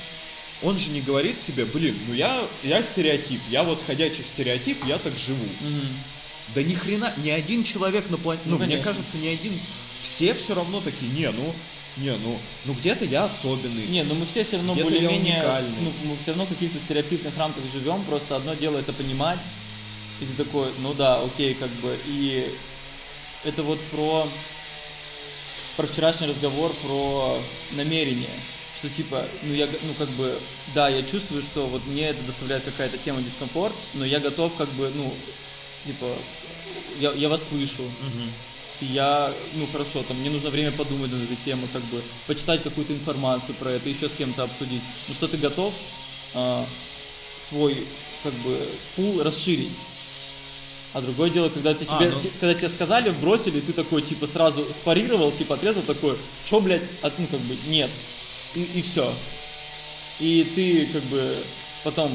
он 0.63 0.79
же 0.79 0.91
не 0.91 1.01
говорит 1.01 1.41
себе, 1.41 1.65
блин, 1.65 1.97
ну 2.07 2.15
я, 2.15 2.41
я 2.63 2.83
стереотип, 2.83 3.41
я 3.49 3.65
вот 3.65 3.81
ходячий 3.87 4.23
стереотип, 4.25 4.85
я 4.87 4.99
так 4.99 5.15
живу. 5.17 5.49
Да 6.55 6.63
ни 6.63 6.75
хрена, 6.75 7.13
ни 7.19 7.31
один 7.31 7.63
человек 7.65 8.11
на 8.11 8.17
планете, 8.17 8.45
Ну, 8.47 8.59
ну, 8.59 8.65
мне 8.65 8.79
кажется, 8.79 9.17
ни 9.19 9.29
один, 9.29 9.53
все 10.03 10.35
все 10.35 10.55
равно 10.55 10.81
такие, 10.81 11.11
не, 11.13 11.31
ну, 11.31 11.55
не, 11.97 12.11
ну, 12.11 12.39
ну 12.65 12.73
где-то 12.75 13.05
я 13.05 13.25
особенный. 13.25 13.87
Не, 13.87 14.03
ну 14.05 14.15
мы 14.15 14.27
все 14.27 14.45
все 14.45 14.57
равно 14.57 14.75
более-менее, 14.75 15.45
ну, 15.81 15.93
мы 16.11 16.17
все 16.17 16.33
равно 16.33 16.47
в 16.47 16.49
каких-то 16.49 16.79
стереотипных 16.79 17.37
рамках 17.37 17.63
живем, 17.73 18.03
просто 18.05 18.37
одно 18.37 18.55
дело 18.55 18.79
это 18.79 18.93
понимать, 18.93 19.39
и 20.21 20.25
ты 20.25 20.45
такой, 20.45 20.71
ну 20.81 20.95
да, 20.95 21.21
окей, 21.21 21.55
как 21.55 21.71
бы, 21.83 21.97
и 22.07 22.53
это 23.45 23.63
вот 23.63 23.81
про, 23.93 24.29
про 25.77 25.87
вчерашний 25.87 26.27
разговор, 26.27 26.73
про 26.85 27.39
намерение, 27.73 28.29
что 28.79 28.89
типа, 28.89 29.27
ну 29.43 29.55
я, 29.55 29.67
ну 29.67 29.95
как 29.99 30.09
бы, 30.11 30.39
да, 30.75 30.89
я 30.89 31.03
чувствую, 31.03 31.43
что 31.43 31.67
вот 31.67 31.87
мне 31.87 32.09
это 32.09 32.23
доставляет 32.23 32.65
какая-то 32.65 32.99
тема 32.99 33.21
дискомфорт, 33.23 33.75
но 33.95 34.05
я 34.05 34.21
готов 34.21 34.55
как 34.57 34.69
бы, 34.71 34.91
ну, 34.95 35.13
типа, 35.87 36.07
я, 37.01 37.13
я 37.13 37.29
вас 37.29 37.41
слышу, 37.49 37.83
и 38.81 38.87
я, 38.87 39.33
ну 39.55 39.67
хорошо, 39.73 40.03
там 40.09 40.17
мне 40.19 40.31
нужно 40.31 40.51
время 40.51 40.73
подумать 40.73 41.11
над 41.13 41.23
этой 41.23 41.37
темой, 41.45 41.69
как 41.73 41.83
бы 41.85 42.03
почитать 42.27 42.63
какую-то 42.63 42.93
информацию 42.95 43.55
про 43.55 43.71
это, 43.73 43.89
еще 43.89 44.09
с 44.09 44.13
кем-то 44.13 44.45
обсудить. 44.45 44.83
Ну 45.09 45.15
что 45.15 45.29
ты 45.29 45.37
готов 45.37 45.73
а, 46.35 46.65
свой 47.49 47.87
как 48.23 48.33
бы 48.35 48.59
пул 48.97 49.23
расширить? 49.23 49.73
А 50.93 51.01
другое 51.01 51.31
дело, 51.31 51.49
когда 51.51 51.73
те- 51.75 51.85
А, 51.89 51.99
тебе, 51.99 52.11
ну- 52.11 52.31
когда 52.41 52.55
тебе 52.55 52.69
сказали, 52.69 53.11
бросили, 53.11 53.61
ты 53.61 53.73
такой 53.73 54.03
типа 54.03 54.27
сразу 54.27 54.65
спарировал, 54.73 55.31
типа 55.31 55.55
отрезал 55.55 55.83
такой, 55.83 56.17
чё, 56.49 56.61
блядь, 56.61 56.83
от, 57.03 57.19
ну 57.19 57.27
как 57.27 57.41
бы 57.41 57.57
нет. 57.69 57.91
И, 58.57 58.63
и 58.63 58.83
все. 58.83 59.13
И 60.19 60.45
ты 60.55 60.87
как 60.87 61.03
бы 61.05 61.37
потом 61.85 62.11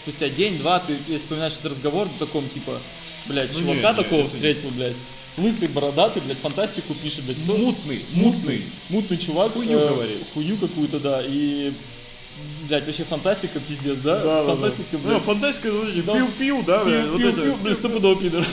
спустя 0.00 0.28
день-два 0.28 0.80
ты 0.80 0.96
вспоминаешь 1.18 1.54
этот 1.54 1.72
разговор 1.72 2.08
в 2.08 2.18
таком 2.18 2.48
типа, 2.48 2.78
блядь, 3.26 3.52
Ну, 3.52 3.60
чувака 3.60 3.92
не, 3.92 3.98
не, 3.98 4.02
такого 4.02 4.20
это 4.20 4.28
не- 4.30 4.34
встретил, 4.34 4.68
блядь. 4.70 4.96
Лысый, 5.38 5.68
бородатый, 5.68 6.20
блядь, 6.20 6.38
фантастику 6.38 6.94
пишет, 6.94 7.24
блядь. 7.24 7.38
Ну, 7.46 7.56
Мутный, 7.56 8.04
мутный. 8.12 8.62
мутный 8.90 9.16
чувак. 9.16 9.52
Хуйню 9.52 9.78
э, 9.78 9.88
говорит. 9.88 10.18
Хуйню 10.34 10.56
какую-то, 10.58 11.00
да. 11.00 11.22
И, 11.26 11.72
блядь, 12.68 12.84
вообще 12.86 13.04
фантастика, 13.04 13.58
пиздец, 13.60 13.98
да? 13.98 14.44
фантастика, 14.44 14.88
Ну, 14.92 14.98
блядь. 14.98 15.22
фантастика, 15.22 15.72
вот 15.72 15.88
эти 15.88 16.00
Да. 16.02 16.62
да, 16.66 16.84
блядь, 16.84 17.06
вот 17.08 17.18
пью, 17.34 17.56
блин, 17.56 17.74
стопудово 17.76 18.16
пидор. 18.22 18.46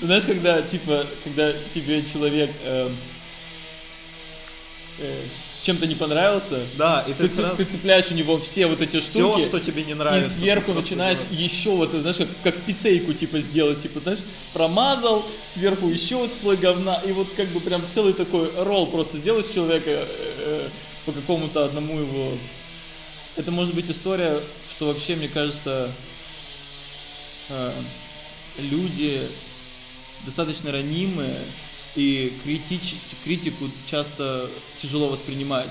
Знаешь, 0.00 0.24
когда, 0.24 0.62
типа, 0.62 1.06
когда 1.24 1.52
тебе 1.74 2.02
человек 2.12 2.50
э, 2.64 2.88
э, 5.00 5.22
чем-то 5.62 5.86
не 5.86 5.94
понравился, 5.94 6.60
Да, 6.76 7.04
и 7.06 7.12
ты, 7.12 7.28
ты 7.28 7.34
сразу... 7.36 7.56
ты 7.56 7.64
цепляешь 7.64 8.10
у 8.10 8.14
него 8.14 8.38
все 8.38 8.66
вот 8.66 8.80
эти 8.80 8.98
Все, 8.98 9.30
штуки. 9.32 9.44
что 9.46 9.60
тебе 9.60 9.84
не 9.84 9.92
И 9.92 9.94
нравится. 9.94 10.30
сверху 10.38 10.66
ты 10.66 10.72
просто 10.72 10.90
начинаешь 10.92 11.18
говоришь. 11.18 11.38
еще 11.52 11.70
вот, 11.70 11.90
знаешь, 11.92 12.16
как, 12.16 12.28
как 12.42 12.56
пиццейку 12.62 13.12
типа 13.12 13.38
сделать, 13.40 13.80
типа, 13.82 14.00
знаешь, 14.00 14.18
промазал, 14.52 15.24
сверху 15.54 15.88
еще 15.88 16.16
вот 16.16 16.30
слой 16.40 16.56
говна, 16.56 17.00
и 17.06 17.12
вот 17.12 17.28
как 17.36 17.46
бы 17.48 17.60
прям 17.60 17.82
целый 17.94 18.12
такой 18.12 18.50
ролл 18.58 18.86
просто 18.88 19.18
сделаешь 19.18 19.46
человека 19.46 19.90
э, 19.90 20.06
э, 20.08 20.68
по 21.06 21.12
какому-то 21.12 21.64
одному 21.64 21.98
его. 22.00 22.32
Это 23.36 23.50
может 23.50 23.74
быть 23.74 23.88
история, 23.90 24.40
что 24.74 24.86
вообще, 24.88 25.14
мне 25.16 25.28
кажется, 25.28 25.90
э, 27.50 27.72
люди 28.58 29.20
достаточно 30.24 30.70
ранимые 30.72 31.36
и 31.94 32.32
критич, 32.44 32.94
критику 33.24 33.70
часто 33.90 34.48
тяжело 34.80 35.08
воспринимать. 35.08 35.68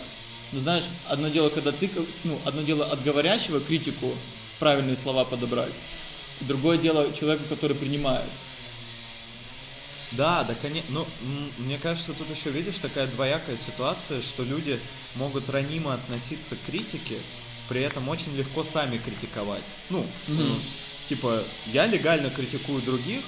Ну, 0.52 0.60
знаешь, 0.60 0.84
одно 1.08 1.30
дело, 1.30 1.50
когда 1.50 1.72
ты, 1.72 1.90
ну, 2.24 2.40
одно 2.46 2.62
дело 2.62 2.86
от 2.86 3.04
говорящего 3.04 3.60
критику 3.60 4.14
правильные 4.60 4.98
слова 4.98 5.24
подобрать, 5.26 5.72
и 6.42 6.46
другое 6.46 6.78
дело 6.78 7.12
человеку, 7.14 7.46
который 7.50 7.76
принимает. 7.76 8.30
Да, 10.12 10.44
да, 10.44 10.56
конечно. 10.62 10.90
Ну, 10.90 11.08
мне 11.58 11.78
кажется, 11.78 12.14
тут 12.14 12.30
еще 12.30 12.50
видишь 12.50 12.78
такая 12.80 13.08
двоякая 13.08 13.58
ситуация, 13.58 14.22
что 14.22 14.44
люди 14.44 14.78
могут 15.16 15.50
ранимо 15.50 15.94
относиться 15.94 16.56
к 16.56 16.66
критике, 16.70 17.18
при 17.70 17.82
этом 17.82 18.10
очень 18.10 18.36
легко 18.36 18.64
сами 18.64 18.98
критиковать. 18.98 19.64
Ну, 19.90 20.06
м, 20.28 20.62
типа, 21.08 21.42
я 21.68 21.88
легально 21.88 22.30
критикую 22.30 22.82
других, 22.82 23.22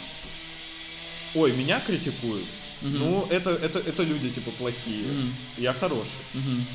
ой, 1.35 1.53
меня 1.53 1.79
критикуют. 1.79 2.45
Мгм. 2.84 2.99
Ну, 2.99 3.27
это, 3.29 3.49
это, 3.49 3.79
это 3.79 4.03
люди, 4.03 4.29
типа, 4.29 4.51
плохие. 4.51 5.05
Мгм. 5.05 5.34
Я 5.57 5.73
хороший. 5.73 6.11
Мгм. 6.34 6.65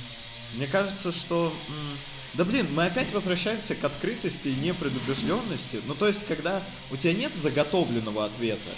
Мне 0.55 0.67
кажется, 0.67 1.13
что... 1.13 1.53
Да 2.35 2.45
блин, 2.45 2.67
мы 2.75 2.85
опять 2.87 3.13
возвращаемся 3.13 3.75
к 3.75 3.85
открытости 3.85 4.49
и 4.49 4.55
непредубежденности. 4.57 5.81
Ну, 5.87 5.95
то 5.95 6.07
есть, 6.07 6.27
когда 6.27 6.63
у 6.91 6.97
тебя 6.97 7.13
нет 7.15 7.33
заготовленного 7.43 8.27
ответа, 8.27 8.71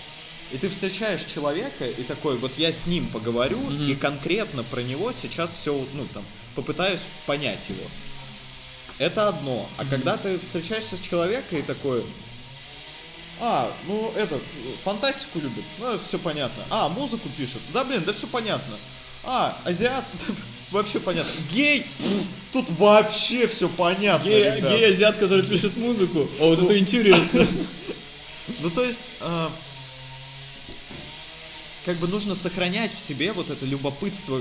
и 0.53 0.57
ты 0.59 0.69
встречаешь 0.69 1.25
человека, 1.25 1.87
и 1.89 2.03
такой, 2.03 2.37
вот 2.37 2.53
я 2.59 2.73
с 2.73 2.87
ним 2.87 3.07
поговорю, 3.09 3.59
Мгм. 3.59 3.87
и 3.87 3.95
конкретно 3.95 4.63
про 4.65 4.83
него 4.83 5.13
сейчас 5.13 5.51
все, 5.53 5.73
ну, 5.95 6.07
там, 6.13 6.25
попытаюсь 6.55 7.01
понять 7.27 7.61
его. 7.69 7.85
Это 8.99 9.29
одно. 9.29 9.69
А 9.79 9.85
когда 9.85 10.17
ты 10.17 10.39
встречаешься 10.39 10.97
с 10.97 11.01
человеком 11.01 11.59
и 11.59 11.63
такой, 11.63 12.05
а, 13.41 13.73
ну 13.87 14.13
этот, 14.17 14.43
фантастику 14.85 15.39
любит, 15.41 15.65
ну 15.79 15.99
все 15.99 16.19
понятно. 16.19 16.63
А, 16.69 16.89
музыку 16.89 17.29
пишет, 17.37 17.61
да 17.73 17.85
блин, 17.85 18.03
да 18.05 18.13
все 18.13 18.27
понятно. 18.27 18.77
А, 19.25 19.57
азиат, 19.65 20.05
вообще 20.71 21.01
понятно. 21.01 21.31
Гей, 21.51 21.87
тут 22.53 22.69
вообще 22.71 23.47
все 23.47 23.69
понятно. 23.69 24.29
Гей, 24.29 24.57
ребят. 24.57 24.73
гей-азиат, 24.73 25.17
который 25.17 25.45
пишет 25.45 25.77
музыку. 25.77 26.29
О, 26.39 26.55
вот 26.55 26.63
это 26.63 26.79
интересно. 26.79 27.47
Ну 28.63 28.69
то 28.69 28.85
есть, 28.85 29.03
а, 29.21 29.49
как 31.85 31.97
бы 31.99 32.09
нужно 32.09 32.35
сохранять 32.35 32.93
в 32.93 32.99
себе 32.99 33.31
вот 33.33 33.49
это 33.49 33.65
любопытство 33.65 34.41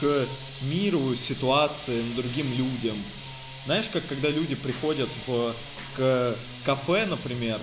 к 0.00 0.26
миру, 0.62 1.16
ситуациям, 1.16 2.04
другим 2.14 2.46
людям. 2.56 2.96
Знаешь, 3.66 3.88
как 3.92 4.06
когда 4.06 4.30
люди 4.30 4.54
приходят 4.54 5.08
в, 5.26 5.54
к 5.96 6.36
кафе, 6.64 7.06
например, 7.06 7.58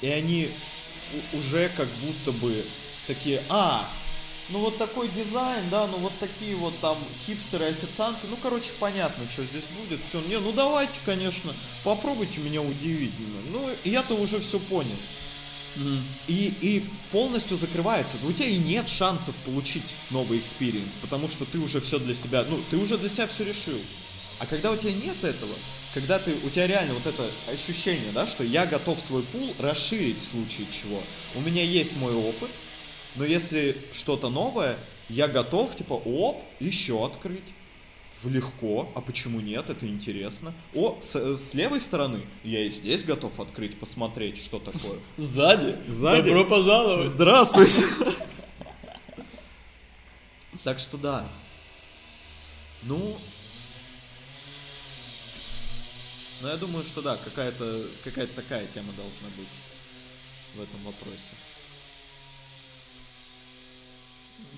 и 0.00 0.08
они 0.08 0.50
уже 1.32 1.70
как 1.76 1.88
будто 2.02 2.32
бы 2.32 2.64
такие, 3.06 3.42
а, 3.48 3.88
ну 4.50 4.60
вот 4.60 4.78
такой 4.78 5.08
дизайн, 5.08 5.64
да, 5.70 5.86
ну 5.86 5.98
вот 5.98 6.12
такие 6.20 6.54
вот 6.56 6.78
там 6.80 6.96
хипстеры, 7.26 7.66
официанты, 7.66 8.26
ну 8.28 8.36
короче 8.42 8.70
понятно, 8.78 9.24
что 9.30 9.44
здесь 9.44 9.64
будет, 9.80 10.00
все, 10.08 10.20
не, 10.22 10.38
ну 10.38 10.52
давайте, 10.52 10.94
конечно, 11.04 11.52
попробуйте 11.84 12.40
меня 12.40 12.62
удивить, 12.62 13.12
ну 13.52 13.68
я-то 13.84 14.14
уже 14.14 14.40
все 14.40 14.58
понял. 14.58 14.96
Мгм. 15.76 16.02
И, 16.26 16.52
и 16.60 16.84
полностью 17.12 17.56
закрывается. 17.56 18.16
У 18.24 18.32
тебя 18.32 18.46
и 18.46 18.56
нет 18.56 18.88
шансов 18.88 19.34
получить 19.44 19.84
новый 20.10 20.38
experience, 20.38 20.92
потому 21.00 21.28
что 21.28 21.44
ты 21.44 21.58
уже 21.58 21.80
все 21.80 21.98
для 21.98 22.14
себя, 22.14 22.44
ну, 22.48 22.60
ты 22.70 22.76
уже 22.76 22.98
для 22.98 23.08
себя 23.08 23.26
все 23.26 23.44
решил. 23.44 23.78
А 24.40 24.46
когда 24.46 24.70
у 24.72 24.76
тебя 24.76 24.92
нет 24.92 25.22
этого, 25.22 25.54
когда 25.94 26.18
ты, 26.18 26.34
у 26.44 26.50
тебя 26.50 26.66
реально 26.66 26.94
вот 26.94 27.06
это 27.06 27.24
ощущение, 27.50 28.12
да, 28.12 28.26
что 28.26 28.44
я 28.44 28.66
готов 28.66 29.00
свой 29.00 29.22
пул 29.22 29.54
расширить 29.58 30.20
в 30.20 30.24
случае 30.24 30.66
чего. 30.70 31.00
У 31.34 31.40
меня 31.40 31.62
есть 31.62 31.96
мой 31.96 32.14
опыт, 32.14 32.50
но 33.16 33.24
если 33.24 33.76
что-то 33.92 34.28
новое, 34.28 34.78
я 35.08 35.28
готов, 35.28 35.76
типа, 35.76 35.94
оп, 35.94 36.42
еще 36.60 37.04
открыть. 37.04 37.42
Легко, 38.24 38.90
а 38.96 39.00
почему 39.00 39.40
нет? 39.40 39.70
Это 39.70 39.86
интересно. 39.86 40.52
О, 40.74 40.98
с, 41.00 41.14
с 41.36 41.54
левой 41.54 41.80
стороны 41.80 42.26
я 42.42 42.64
и 42.64 42.68
здесь 42.68 43.04
готов 43.04 43.38
открыть, 43.38 43.78
посмотреть, 43.78 44.42
что 44.42 44.58
такое. 44.58 44.98
Сзади? 45.16 45.76
Сзади? 45.86 46.28
Добро 46.28 46.44
пожаловать. 46.44 47.08
Здравствуйте. 47.08 47.84
Так 50.64 50.80
что 50.80 50.96
да. 50.96 51.24
Ну, 52.82 53.16
ну 56.40 56.48
я 56.48 56.56
думаю, 56.56 56.84
что 56.84 57.02
да, 57.02 57.16
какая-то 57.16 57.84
какая-то 58.04 58.34
такая 58.34 58.66
тема 58.66 58.92
должна 58.92 59.28
быть 59.36 59.48
в 60.54 60.60
этом 60.60 60.82
вопросе. 60.84 61.34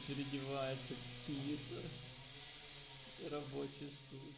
Переодевается, 0.06 0.94
писар, 1.26 1.84
рабочие 3.30 3.88
штуки. 3.90 4.29